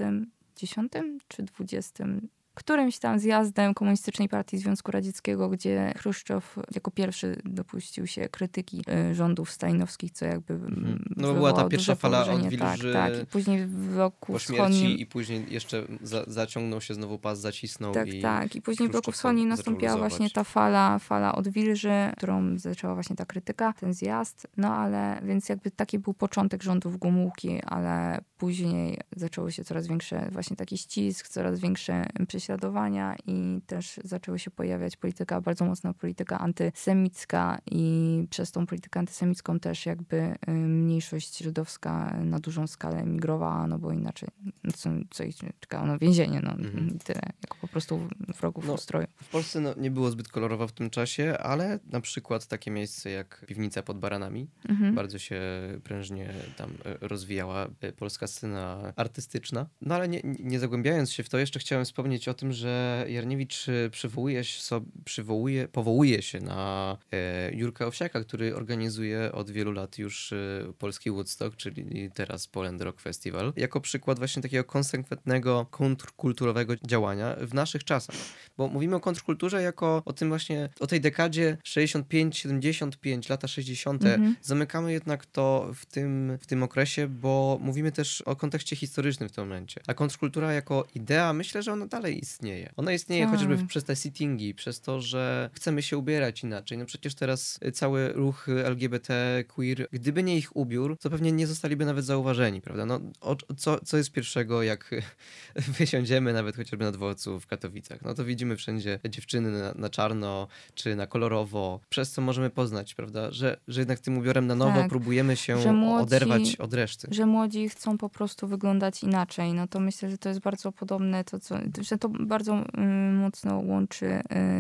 [0.56, 0.92] 10
[1.28, 2.06] czy 20
[2.54, 9.16] którymś tam zjazdem Komunistycznej Partii Związku Radzieckiego, gdzie Chruszczow jako pierwszy dopuścił się krytyki e,
[9.16, 11.04] rządów stalinowskich, co jakby Mhm.
[11.18, 13.24] No była ta pierwsza fala odwilży Tak, tak.
[13.24, 14.80] I później w bloku po wschodnim...
[14.80, 18.56] śmierci i później jeszcze za, zaciągnął się znowu pas, zacisnął Tak, i tak.
[18.56, 23.26] I później w Chruszczow wschodnim nastąpiła właśnie ta fala, fala odwilży, którą zaczęła właśnie ta
[23.26, 24.48] krytyka, ten zjazd.
[24.58, 30.30] No ale, więc jakby taki był początek rządów Gomułki, ale później zaczęły się coraz większe
[30.32, 36.40] właśnie taki ścisk, coraz większe prześladowania i też zaczęły się pojawiać polityka, bardzo mocna polityka
[36.40, 37.84] antysemicka i
[38.30, 40.16] przez tą politykę antysemicką też jakby
[40.48, 44.30] y, mniejszość żydowska na dużą skalę emigrowała, no bo inaczej
[44.76, 46.96] co, co ich czekało, no więzienie, no Mhm.
[46.96, 48.08] i tyle, jako po prostu
[48.40, 49.08] wrogów No, ustroju.
[49.24, 53.10] W Polsce no, nie było zbyt kolorowo w tym czasie, ale na przykład takie miejsce
[53.10, 54.96] jak Piwnica pod Baranami Mhm.
[54.96, 55.42] bardzo się
[55.84, 59.68] prężnie tam e, rozwijała e, polska scena artystyczna.
[59.82, 63.70] No ale nie, nie zagłębiając się w to, jeszcze chciałem wspomnieć o tym, że Jarniewicz
[63.70, 69.98] e, przywołuje, się przywołuje, powołuje się na e, Jurka Owsiaka, który organizuje od wielu lat
[69.98, 76.76] już e, polski Woodstock, czyli teraz Poland Rock Festival, jako przykład właśnie takiego konsekwentnego, kontrkulturowego
[76.76, 78.16] działania w naszych czasach.
[78.58, 84.06] Bo mówimy o kontrkulturze jako o tym właśnie, o tej dekadzie 65-75, lata 60.
[84.06, 84.36] Mhm.
[84.42, 89.32] Zamykamy jednak to w tym, w tym okresie, bo mówimy też o kontekście historycznym w
[89.32, 89.82] tym momencie.
[89.88, 92.70] A kontrkultura jako idea, myślę, że ona dalej istnieje.
[92.78, 93.32] Ona istnieje Tak.
[93.34, 96.78] chociażby przez te sittingi, przez to, że chcemy się ubierać inaczej.
[96.78, 101.86] No przecież teraz cały ruch LGBT, queer, gdyby nie ich ubiór, to pewnie nie zostaliby
[101.86, 102.86] nawet zauważeni, prawda?
[102.86, 104.92] No, o, co, co jest pierwszego, jak
[105.80, 108.02] wysiądziemy nawet chociażby na dworcu w Katowicach?
[108.02, 112.94] No to widzimy wszędzie dziewczyny na, na czarno, czy na kolorowo, przez co możemy poznać,
[112.96, 113.32] prawda?
[113.32, 114.90] Że, że jednak tym ubiorem na nowo Tak.
[114.90, 117.08] próbujemy się młodzi- oderwać od reszty.
[117.12, 119.54] Że młodzi chcą po prostu wyglądać inaczej.
[119.54, 123.60] No to myślę, że to jest bardzo podobne, to, co, że to bardzo mm, mocno
[123.60, 124.06] łączy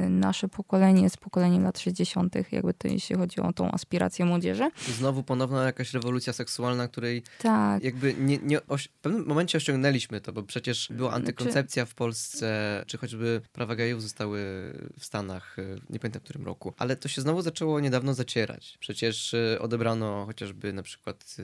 [0.05, 4.69] y, nasze pokolenie z pokoleniem lat 60., jakby to jeśli chodzi o tą aspirację młodzieży.
[4.87, 7.83] Znowu ponowna jakaś rewolucja seksualna, której Tak.
[7.83, 11.93] jakby nie, nie oś- w pewnym momencie osiągnęliśmy to, bo przecież była Znaczy- antykoncepcja w
[11.95, 14.39] Polsce, czy choćby prawa gejów zostały
[14.99, 18.77] w Stanach, y, nie pamiętam w którym roku, ale to się znowu zaczęło niedawno zacierać.
[18.79, 21.35] Przecież y, odebrano chociażby na przykład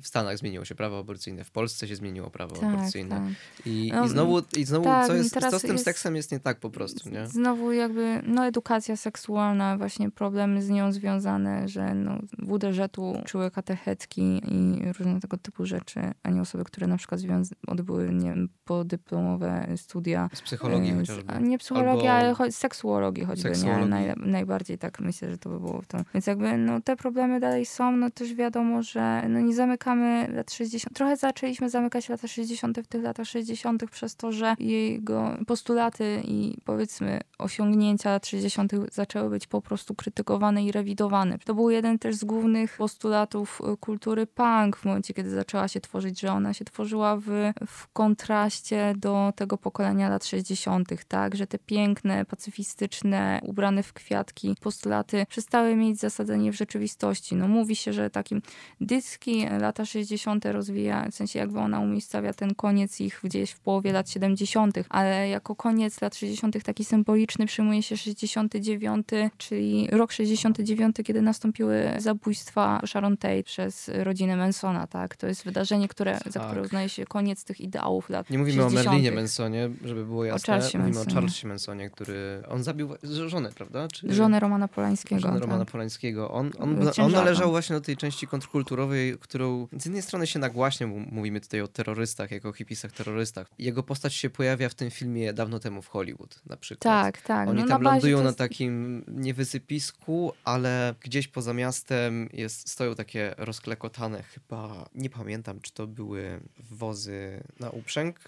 [0.00, 3.10] w Stanach zmieniło się prawo aborcyjne, w Polsce się zmieniło prawo Tak, aborcyjne.
[3.10, 3.66] tak.
[3.66, 6.32] I, No, i znowu, i znowu tak, co, jest, co z tym jest- seksem jest
[6.32, 7.26] nie tak po prostu, nie?
[7.26, 13.50] Znowu jakby, no edukacja seksualna, właśnie problemy z nią związane, że no, w UDŻ-u uczyły
[13.50, 17.20] katechetki i różne tego typu rzeczy, a nie osoby, które na przykład
[17.66, 20.28] odbyły, nie wiem, podyplomowe studia.
[20.34, 21.32] Z psychologii e, chociażby.
[21.40, 23.84] Nie psychologia, Albo- ale seksuologii choćby, Seksuologii.
[23.84, 23.90] nie?
[23.90, 25.98] Naj, najbardziej tak myślę, że to by było to.
[26.14, 30.52] Więc jakby no, te problemy dalej są, no też wiadomo, że no, nie zamykamy lat
[30.52, 30.94] 60.
[30.96, 32.80] Trochę zaczęliśmy zamykać lata 60.
[32.80, 33.90] w tych latach 60.
[33.90, 38.72] przez to, że jego postulaty i powiedzmy osiągnięcia lat 60.
[38.92, 41.38] zaczęły być po prostu krytykowane i rewidowane.
[41.38, 45.80] To był jeden też z głównych postulatów y, kultury punk w momencie, kiedy zaczęła się
[45.80, 47.26] tworzyć, że ona się tworzyła w,
[47.66, 51.36] w kontraście do tego pokolenia lat 60., tak?
[51.36, 57.34] że te piękne, pacyfistyczne, ubrane w kwiatki postulaty przestały mieć zasadzenie w rzeczywistości.
[57.34, 58.42] No mówi się, że takim
[58.80, 60.44] dyski lata 60.
[60.44, 65.28] rozwija, w sensie jakby ona umiejscawia ten koniec ich gdzieś w połowie lat 70., ale
[65.28, 66.62] jako koniec lat 60.
[66.64, 69.06] taki symboliczny przyjmuje się 69,
[69.38, 75.16] czyli rok 69, kiedy nastąpiły zabójstwa Sharon Tate przez rodzinę Mansona, tak?
[75.16, 76.32] To jest wydarzenie, które, tak.
[76.32, 78.86] za które uznaje się koniec tych ideałów lat Nie mówimy 60.
[78.86, 80.54] o Merlinie Mansonie, żeby było jasne.
[80.54, 81.12] O Charlesie mówimy Mansonie.
[81.12, 82.42] o Charlesie Mansonie, który...
[82.48, 82.88] On zabił
[83.26, 83.88] żonę, prawda?
[83.88, 84.14] Czy...
[84.14, 85.20] Żonę Romana Polańskiego.
[85.20, 85.42] Żonę tak.
[85.42, 86.30] Romana Polańskiego.
[86.30, 90.86] On, on, on należał właśnie do tej części kontrkulturowej, którą z jednej strony się nagłaśnie,
[90.86, 93.46] bo mówimy tutaj o terrorystach, jako o hipisach terrorystach.
[93.58, 96.82] Jego postać się pojawia w tym filmie dawno temu w Hollywood na przykład.
[96.82, 97.48] Tak, tak.
[97.48, 98.24] Oni no tam na lądują jest...
[98.24, 105.72] na takim niewysypisku, ale gdzieś poza miastem jest, stoją takie rozklekotane chyba, nie pamiętam, czy
[105.72, 106.40] to były
[106.70, 108.20] wozy na uprzęg,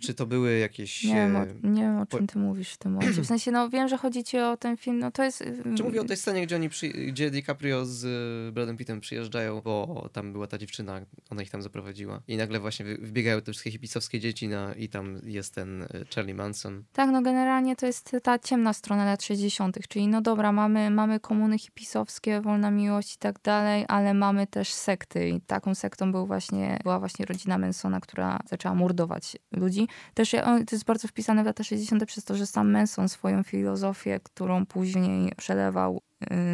[0.00, 1.04] czy to były jakieś...
[1.04, 3.22] Nie wiem, o, nie wiem, o czym ty mówisz w tym momencie.
[3.22, 5.44] W sensie, no wiem, że chodzi ci o ten film, no to jest...
[5.76, 9.60] Czy mówię o tej scenie, gdzie oni, przy, gdzie DiCaprio z y, Bradem Pittem przyjeżdżają,
[9.60, 11.00] bo tam była ta dziewczyna,
[11.30, 12.22] ona ich tam zaprowadziła.
[12.28, 16.34] I nagle właśnie wbiegają te wszystkie hipisowskie dzieci na, i tam jest ten y, Charlie
[16.34, 16.84] Manson.
[16.92, 21.20] Tak, no generalnie to jest ta ciemna strona lat 60., czyli no dobra, mamy, mamy
[21.20, 26.26] komuny hipisowskie, wolna miłość i tak dalej, ale mamy też sekty i taką sektą był
[26.26, 29.88] właśnie, była właśnie rodzina Mansona, która zaczęła mordować ludzi.
[30.14, 30.30] Też
[30.66, 32.04] to jest bardzo wpisane w lata 60.
[32.06, 36.00] przez to, że sam Manson swoją filozofię, którą później przelewał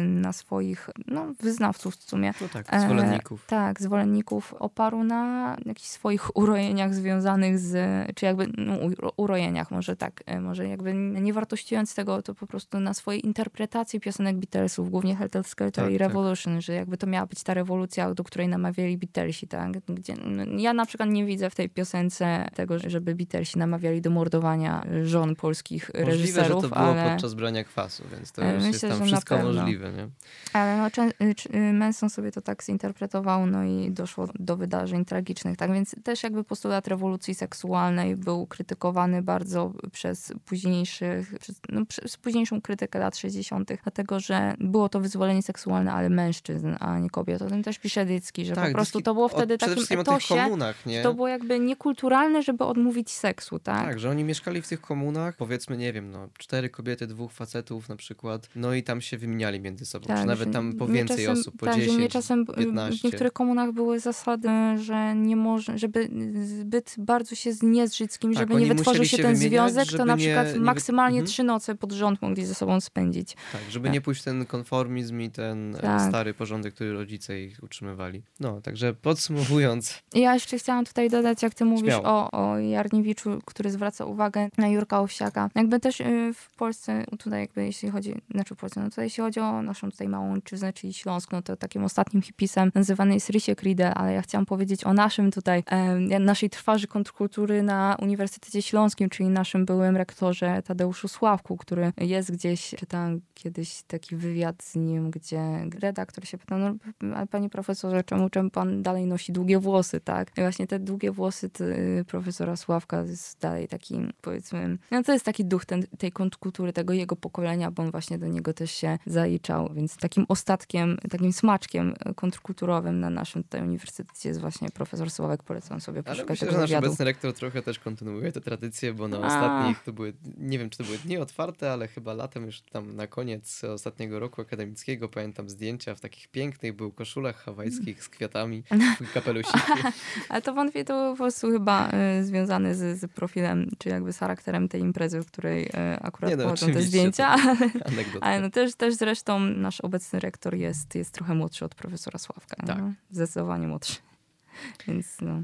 [0.05, 2.33] na swoich no, wyznawców w sumie.
[2.41, 3.43] No tak, zwolenników.
[3.45, 7.75] E, tak, zwolenników oparł na jakichś swoich urojeniach związanych z,
[8.15, 8.77] czy jakby no,
[9.17, 14.37] urojeniach, może tak, może jakby nie wartościując tego, to po prostu na swojej interpretacji piosenek
[14.37, 16.61] Beatlesów, głównie Helter Skelter tak, i Revolution, tak.
[16.61, 19.71] że jakby to miała być ta rewolucja, do której namawiali Beatlesi, tak?
[19.79, 24.09] Gdzie, no, ja na przykład nie widzę w tej piosence tego, żeby Beatlesi namawiali do
[24.09, 27.11] mordowania żon polskich Możliwe, reżyserów, że to było ale...
[27.11, 29.35] podczas brania kwasu, więc to E, już myślę, jest tam wszystko.
[29.55, 30.07] Możliwe, nie?
[30.53, 35.57] Ale no, czy, czy, Manson sobie to tak zinterpretował, no i doszło do wydarzeń tragicznych.
[35.57, 42.17] Tak więc też jakby postulat rewolucji seksualnej był krytykowany bardzo przez późniejszych, przez, no, przez
[42.17, 47.41] późniejszą krytykę lat 60., dlatego że było to wyzwolenie seksualne, ale mężczyzn, a nie kobiet.
[47.41, 50.33] O tym też pisze Dycki, że tak, po prostu to było wtedy takim etosie, etosie,
[50.33, 51.03] o tych komunach, nie?
[51.03, 53.85] to było jakby niekulturalne, żeby odmówić seksu, tak?
[53.85, 57.89] Tak, że oni mieszkali w tych komunach, powiedzmy, nie wiem, no, cztery kobiety, dwóch facetów
[57.89, 61.17] na przykład, no i tam się wymieniali między sobą, Tak, czy nawet tam po więcej
[61.17, 63.07] czasem, osób, po tak, że 10, mnie czasem w 15.
[63.07, 66.09] niektórych komunach były zasady, że nie może, żeby
[66.43, 70.05] zbyt bardzo się nie zżyć z kimś, Tak, żeby nie wytworzył się ten związek, to
[70.05, 71.27] na przykład nie maksymalnie Mhm.
[71.27, 73.35] trzy noce pod rząd mogli ze sobą spędzić.
[73.51, 73.93] Tak, żeby Tak.
[73.93, 76.09] nie pójść w ten konformizm i ten e, Tak.
[76.09, 78.21] stary porządek, który rodzice ich utrzymywali.
[78.39, 82.03] No, także podsumowując, Ja jeszcze chciałam tutaj dodać, jak ty mówisz Śmiało.
[82.31, 85.49] o, o Jarniewiczu, który zwraca uwagę na Jurka Owsiaka.
[85.55, 89.23] Jakby też y, w Polsce, tutaj jakby jeśli chodzi, znaczy w Polsce, no tutaj jeśli
[89.23, 93.29] chodzi o naszą tutaj małą ojczyznę, czyli Śląsk, no to takim ostatnim hipisem nazywany jest
[93.29, 98.61] Rysiek Riedel, ale ja chciałam powiedzieć o naszym tutaj, em, naszej twarzy kontrkultury na Uniwersytecie
[98.61, 104.75] Śląskim, czyli naszym byłym rektorze Tadeuszu Sławku, który jest gdzieś, czytałam kiedyś taki wywiad z
[104.75, 105.41] nim, gdzie
[105.79, 110.31] redaktor się pytał, no ale panie profesorze, czemu, czemu pan dalej nosi długie włosy, tak?
[110.37, 115.25] I właśnie te długie włosy ty, profesora Sławka jest dalej taki, powiedzmy, no to jest
[115.25, 118.97] taki duch ten, tej kontrkultury, tego jego pokolenia, bo on właśnie do niego też się
[119.25, 125.43] zaliczał, więc takim ostatkiem, takim smaczkiem kontrkulturowym na naszym tutaj uniwersytecie jest właśnie profesor Sławek,
[125.43, 129.07] polecam sobie poszukać myślę, tego że nasz obecny rektor trochę też kontynuuje tę tradycję, bo
[129.07, 129.27] na A.
[129.27, 132.95] ostatnich to były, nie wiem czy to były dni otwarte, ale chyba latem już tam
[132.95, 138.63] na koniec ostatniego roku akademickiego pamiętam zdjęcia w takich pięknych był koszulach hawajskich z kwiatami,
[139.13, 139.59] kapelusiki.
[140.29, 144.17] Ale to wątpię, to po prostu chyba y, związane z, z profilem, czy jakby z
[144.17, 145.71] charakterem tej imprezy, w której y,
[146.01, 147.27] akurat Nie no, pochodzą te zdjęcia.
[147.27, 149.14] Ale, ale no też, też zresztą
[149.55, 152.55] nasz obecny rektor jest, jest trochę młodszy od profesora Sławka.
[152.55, 152.77] Tak.
[152.77, 153.95] No, zdecydowanie młodszy.
[154.87, 155.43] Więc no.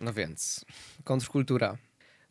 [0.00, 0.64] No więc,
[1.04, 1.76] kontrkultura.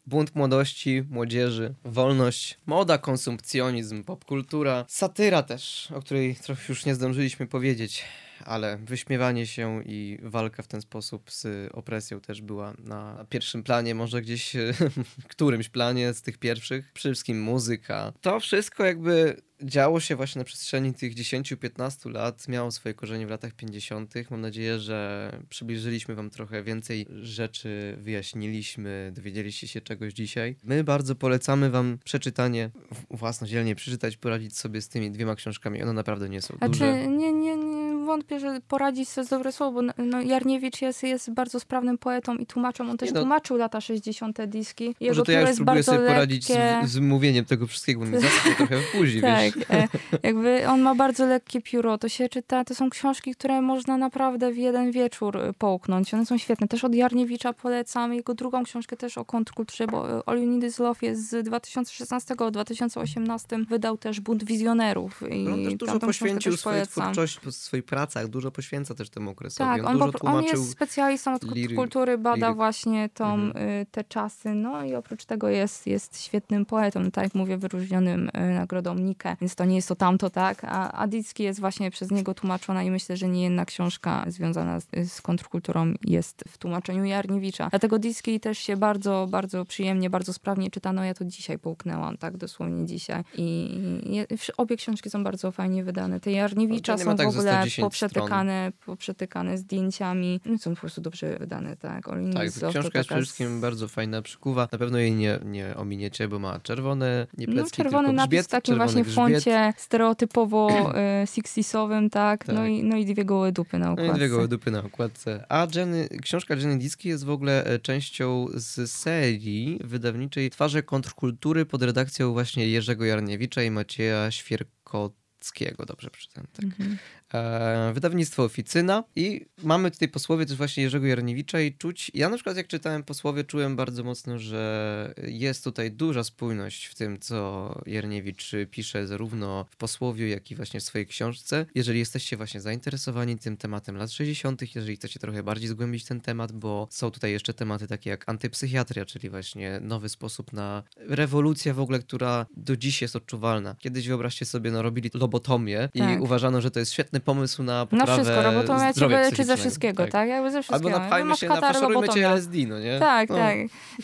[0.06, 7.48] Bunt młodości, młodzieży, wolność, moda, konsumpcjonizm, popkultura, satyra też, o której trochę już nie zdążyliśmy
[7.48, 8.06] powiedzieć,
[8.46, 13.96] ale wyśmiewanie się i walka w ten sposób z opresją też była na pierwszym planie,
[13.96, 14.54] może gdzieś
[15.24, 16.92] w którymś planie z tych pierwszych.
[16.94, 18.14] Przede wszystkim muzyka.
[18.22, 23.30] To wszystko jakby działo się właśnie na przestrzeni tych 10-15 lat, miało swoje korzenie w
[23.30, 24.14] latach 50.
[24.30, 30.56] Mam nadzieję, że przybliżyliśmy wam trochę więcej rzeczy, wyjaśniliśmy, dowiedzieliście się czegoś dzisiaj.
[30.64, 32.70] My bardzo polecamy wam przeczytanie,
[33.12, 35.84] własnodzielnie przeczytać, poradzić sobie z tymi dwiema książkami.
[35.84, 36.80] One naprawdę nie są A duże.
[36.80, 37.79] czy nie, nie, nie,
[38.10, 39.82] wątpię, że poradzić sobie z dobre słowo.
[39.82, 42.90] No, no, Jarniewicz jest, jest bardzo sprawnym poetą i tłumaczem.
[42.90, 44.46] On też no, tłumaczył lata 60.
[44.46, 44.96] diski.
[45.00, 46.14] Jego może to ja już spróbuję sobie lekkie...
[46.14, 46.52] poradzić z,
[46.86, 48.18] z mówieniem tego wszystkiego, bo mi
[48.58, 49.88] trochę później, Tak, e,
[50.24, 51.98] jakby on ma bardzo lekkie pióro.
[51.98, 56.14] To się czyta, to są książki, które można naprawdę w jeden wieczór e, połknąć.
[56.14, 56.68] One są świetne.
[56.68, 58.14] Też od Jarniewicza polecam.
[58.14, 63.66] Jego drugą książkę też o kontrkulturze, bo All You Need Is Love jest z 2016-2018.
[63.66, 65.24] Wydał też Bunt Wizjonerów.
[65.32, 69.70] I on też dużo poświęcił swojej twórczości, w swoich pracach, dużo poświęca też temu okresowi.
[69.70, 72.56] Tak, on, on, on jest specjalistą od liry, kultury, bada liry.
[72.56, 73.70] właśnie tą, mhm.
[73.70, 74.54] y, te czasy.
[74.54, 79.38] No i oprócz tego jest, jest świetnym poetą, tak jak mówię, wyróżnionym y, nagrodą Nike,
[79.42, 80.64] więc to nie jest to tamto, tak?
[80.64, 84.88] A Adicki jest właśnie przez niego tłumaczona i myślę, że nie jedna książka związana z,
[85.12, 87.70] z kontrkulturą jest w tłumaczeniu Jarniewicza.
[87.70, 90.94] Dlatego Dicki też się bardzo, bardzo przyjemnie, bardzo sprawnie czyta.
[90.94, 92.38] No ja to dzisiaj połknęłam, tak?
[92.38, 93.24] Dosłownie dzisiaj.
[93.38, 96.20] I, i obie książki są bardzo fajnie wydane.
[96.20, 100.42] Te Jarniewicza są tak w ogóle poprzetykane, poprzetykane zdjęciami.
[100.46, 102.06] No, są po prostu dobrze wydane, tak?
[102.34, 104.68] tak, książka jest przede wszystkim bardzo fajna, przykuwa.
[104.72, 108.46] Na pewno jej nie, nie ominiecie, bo ma czerwone, nie plecki, no, czerwony napis grzbiet,
[108.46, 109.16] w takim właśnie grzbiet.
[109.16, 112.46] foncie stereotypowo y, 60 tak?
[112.46, 112.56] tak?
[112.56, 114.08] No, i, no i dwie gołe dupy na okładce.
[114.08, 115.46] No i dwie gołe dupy na okładce.
[115.50, 121.66] A Jenny, książka Jenny Diski jest w ogóle e, częścią z serii wydawniczej Twarze kontrkultury
[121.66, 126.66] pod redakcją właśnie Jerzego Jarniewicza i Macieja Świerkockiego, dobrze przeczytałem, tak.
[126.66, 126.98] Mhm
[127.34, 132.36] e, wydawnictwo Oficyna i mamy tutaj posłowie też właśnie Jerzego Jarniewicza i czuć, ja na
[132.36, 137.70] przykład jak czytałem posłowie czułem bardzo mocno, że jest tutaj duża spójność w tym, co
[137.86, 141.66] Jarniewicz pisze zarówno w posłowiu, jak i właśnie w swojej książce.
[141.76, 146.52] Jeżeli jesteście właśnie zainteresowani tym tematem lat 60., jeżeli chcecie trochę bardziej zgłębić ten temat,
[146.52, 151.80] bo są tutaj jeszcze tematy takie jak antypsychiatria, czyli właśnie nowy sposób na rewolucję w
[151.80, 153.76] ogóle, która do dziś jest odczuwalna.
[153.80, 156.20] Kiedyś wyobraźcie sobie, no robili lobotomię tak.
[156.20, 159.58] i uważano, że to jest świetne pomysł na poprawę Na wszystko, robotomia cię wyleczy ze
[159.58, 160.12] wszystkiego, tak?
[160.12, 160.30] tak?
[160.30, 160.90] Jakby ze wszystkiego.
[160.90, 163.00] Albo napchajmy się, nafaszerujmy cię LSD, no nie?
[163.00, 163.36] Tak, no.
[163.36, 163.58] tak.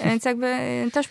[0.05, 0.47] Więc jakby
[0.87, 1.09] y, też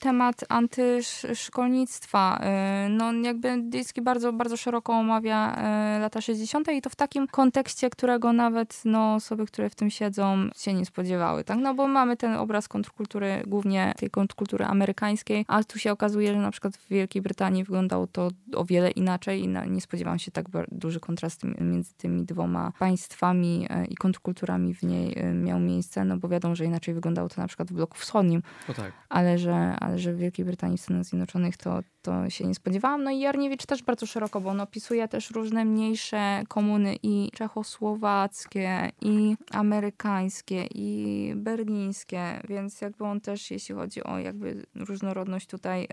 [0.00, 2.40] temat antyszkolnictwa,
[2.86, 5.56] y, no jakby Dyski bardzo, bardzo szeroko omawia
[5.96, 6.68] y, lata 60.
[6.68, 10.86] i to w takim kontekście, którego nawet no, osoby, które w tym siedzą, się nie
[10.86, 11.58] spodziewały, tak?
[11.58, 16.38] No bo mamy ten obraz kontrkultury, głównie tej kontrkultury amerykańskiej, a tu się okazuje, że
[16.38, 20.46] na przykład w Wielkiej Brytanii wyglądało to o wiele inaczej i nie spodziewałam się tak
[20.72, 26.16] duży kontrast między tymi dwoma państwami e, i kontrkulturami w niej e, miał miejsce, no
[26.16, 28.42] bo wiadomo, że inaczej wyglądało to na przykład w bloku wschodnim,
[28.76, 28.92] tak.
[29.08, 33.04] ale, że, ale że w Wielkiej Brytanii i Stanach Zjednoczonych to, to się nie spodziewałam.
[33.04, 38.92] No i Jarniewicz też bardzo szeroko, bo on opisuje też różne mniejsze komuny i czechosłowackie,
[39.02, 45.88] i amerykańskie, i berlińskie, więc jakby on też, jeśli chodzi o jakby różnorodność tutaj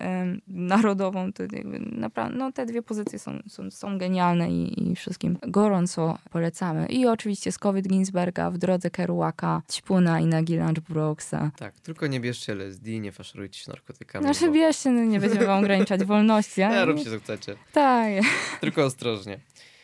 [0.47, 5.38] narodową, to jakby naprawdę, no te dwie pozycje są, są, są genialne i, i wszystkim
[5.47, 6.86] gorąco polecamy.
[6.86, 11.51] I oczywiście z COVID Ginsberga, w drodze Kerouaka, Ćpuna i Nagi Lunchboxa.
[11.58, 14.26] Tak, tylko nie bierzcie LSD, nie faszerujcie się narkotykami.
[14.26, 14.53] Znaczy bo...
[14.53, 16.62] bierzcie, no nie będziemy wam ograniczać wolności.
[16.62, 16.76] Ale...
[16.76, 17.56] Ja, róbcie co chcecie.
[17.74, 18.14] Tak.
[18.62, 19.39] Tylko ostrożnie.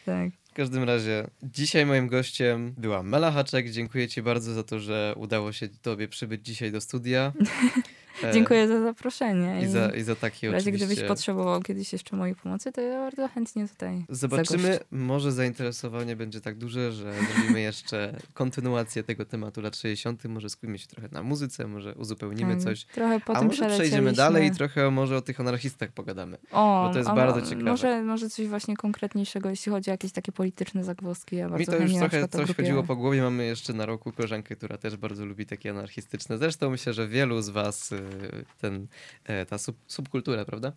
[0.06, 0.30] Tak.
[0.54, 3.70] W każdym razie, dzisiaj moim gościem była Mela Haczek.
[3.70, 7.34] Dziękuję Ci bardzo za to, że udało się Tobie przybyć dzisiaj do studia.
[8.24, 9.62] E, Dziękuję za zaproszenie.
[9.62, 10.86] I za, i za takie w razie oczywiście...
[10.88, 14.64] gdybyś potrzebował kiedyś jeszcze mojej pomocy, to ja bardzo chętnie tutaj Zobaczymy.
[14.64, 14.86] Zagoszczę.
[14.92, 20.26] Może zainteresowanie będzie tak duże, że zrobimy jeszcze kontynuację tego tematu lat 60.
[20.26, 22.86] Może skupimy się trochę na muzyce, może uzupełnimy tak, coś.
[22.86, 26.38] Trochę potem A może przejdziemy dalej i trochę może o tych anarchistach pogadamy.
[26.52, 27.70] O, bo to jest o, bardzo ciekawe.
[27.70, 31.36] Może, może coś właśnie konkretniejszego, jeśli chodzi o jakieś takie polityczne zagwozdki.
[31.36, 33.22] Ja Mi to już trochę coś chodziło po głowie.
[33.22, 36.38] Mamy jeszcze na roku koleżankę, która też bardzo lubi takie anarchistyczne.
[36.38, 38.02] Zresztą myślę, że wielu z was y,
[38.62, 38.88] ten,
[39.24, 40.76] e, ta sub, subkultura, prawda?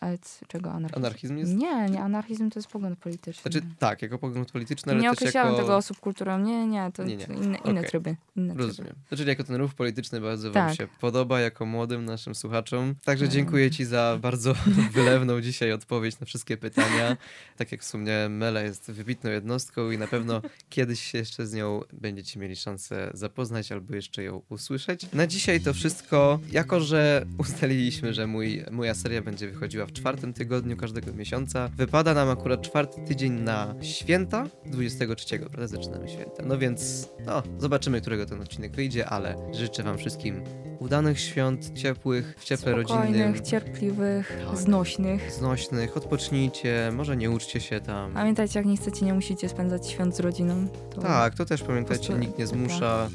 [0.00, 1.00] Ale czego anarchizm?
[1.04, 1.54] Anarchizm jest?
[1.54, 3.42] Nie, nie, anarchizm to jest pogląd polityczny.
[3.42, 5.62] Znaczy tak, jako pogląd polityczny, ale Nie określałem jako...
[5.62, 6.38] tego osób kulturą.
[6.38, 7.24] Nie, nie, to, nie, nie.
[7.24, 7.84] inne, inne okay.
[7.84, 8.16] tryby.
[8.36, 8.92] Inne Rozumiem.
[8.92, 9.08] Tryby.
[9.08, 10.66] Znaczy jako ten ruch polityczny bardzo tak.
[10.66, 12.94] wam się podoba, jako młodym naszym słuchaczom.
[13.04, 13.34] Także tak.
[13.34, 14.54] dziękuję ci za bardzo
[14.92, 17.16] wylewną dzisiaj odpowiedź na wszystkie pytania.
[17.56, 21.80] Tak jak wspomniałem, Mela jest wybitną jednostką i na pewno kiedyś się jeszcze z nią
[21.92, 25.12] będziecie mieli szansę zapoznać albo jeszcze ją usłyszeć.
[25.12, 26.40] Na dzisiaj to wszystko.
[26.52, 31.70] Jako, że ustaliliśmy, że mój, moja seria będzie wychodziła w czwartym tygodniu każdego miesiąca.
[31.76, 35.66] Wypada nam akurat czwarty tydzień na święta, 23, prawda?
[35.66, 36.42] Zaczynamy święta.
[36.46, 40.44] No więc, no, zobaczymy, którego ten odcinek wyjdzie, ale życzę Wam wszystkim
[40.80, 44.56] udanych świąt, ciepłych, w cieple rodzinnym, cierpliwych, Tak.
[44.58, 45.32] znośnych.
[45.32, 48.12] znośnych, odpocznijcie, może nie uczcie się tam.
[48.12, 50.66] Pamiętajcie, jak nie chcecie, nie musicie spędzać świąt z rodziną.
[50.94, 53.08] To Tak, to też pamiętajcie, nikt nie taka- zmusza.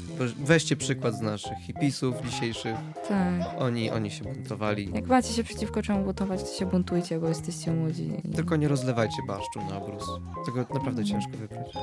[0.44, 2.76] Weźcie przykład z naszych hipisów dzisiejszych.
[3.08, 3.60] tak.
[3.62, 4.90] Oni, oni się buntowali.
[4.94, 8.10] Jak macie się przeciwko czemu buntować, to się buntujcie, bo jesteście młodzi.
[8.36, 10.04] Tylko nie rozlewajcie barszczu na brus.
[10.46, 11.72] Tego naprawdę ciężko wybrać.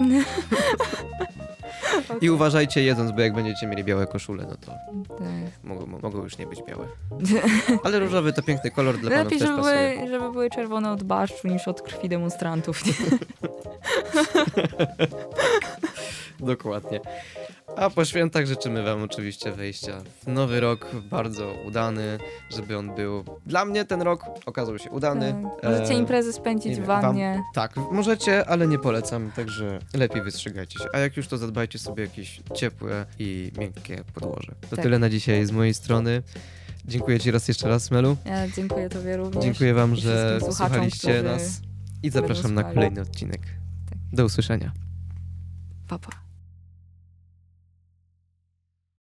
[2.22, 4.72] I uważajcie jedząc, bo jak będziecie mieli białe koszule, no to
[5.18, 5.28] Tak.
[5.74, 6.88] Mogą, mogą już nie być białe.
[7.84, 9.95] Ale różowy to piękny kolor dla panów Lepiej, też żeby pasuje.
[9.95, 12.84] były, żeby były czerwone od baszczu niż od krwi demonstrantów.
[16.54, 17.00] Dokładnie.
[17.78, 22.18] A po świętach życzymy wam oczywiście wejścia w nowy rok, bardzo udany,
[22.50, 23.24] żeby on był...
[23.46, 25.36] Dla mnie ten rok okazał się udany.
[25.62, 25.72] Tak.
[25.72, 27.44] Możecie E, imprezy spędzić w wiem, wam- wannie.
[27.54, 30.86] Tak, możecie, ale nie polecam, także lepiej wystrzegajcie się.
[30.94, 34.52] A jak już to zadbajcie sobie jakieś ciepłe i miękkie podłoże.
[34.70, 34.84] To Tak.
[34.86, 36.24] tyle na dzisiaj z mojej strony.
[36.86, 38.18] Dziękuję ci raz jeszcze raz, Melu.
[38.26, 39.44] Ja dziękuję tobie również.
[39.44, 41.62] Dziękuję wam, że słuchaliście nas
[42.04, 43.42] i zapraszam na kolejny odcinek.
[43.90, 43.98] Tak.
[44.14, 44.72] Do usłyszenia.
[45.88, 46.22] Pa, pa.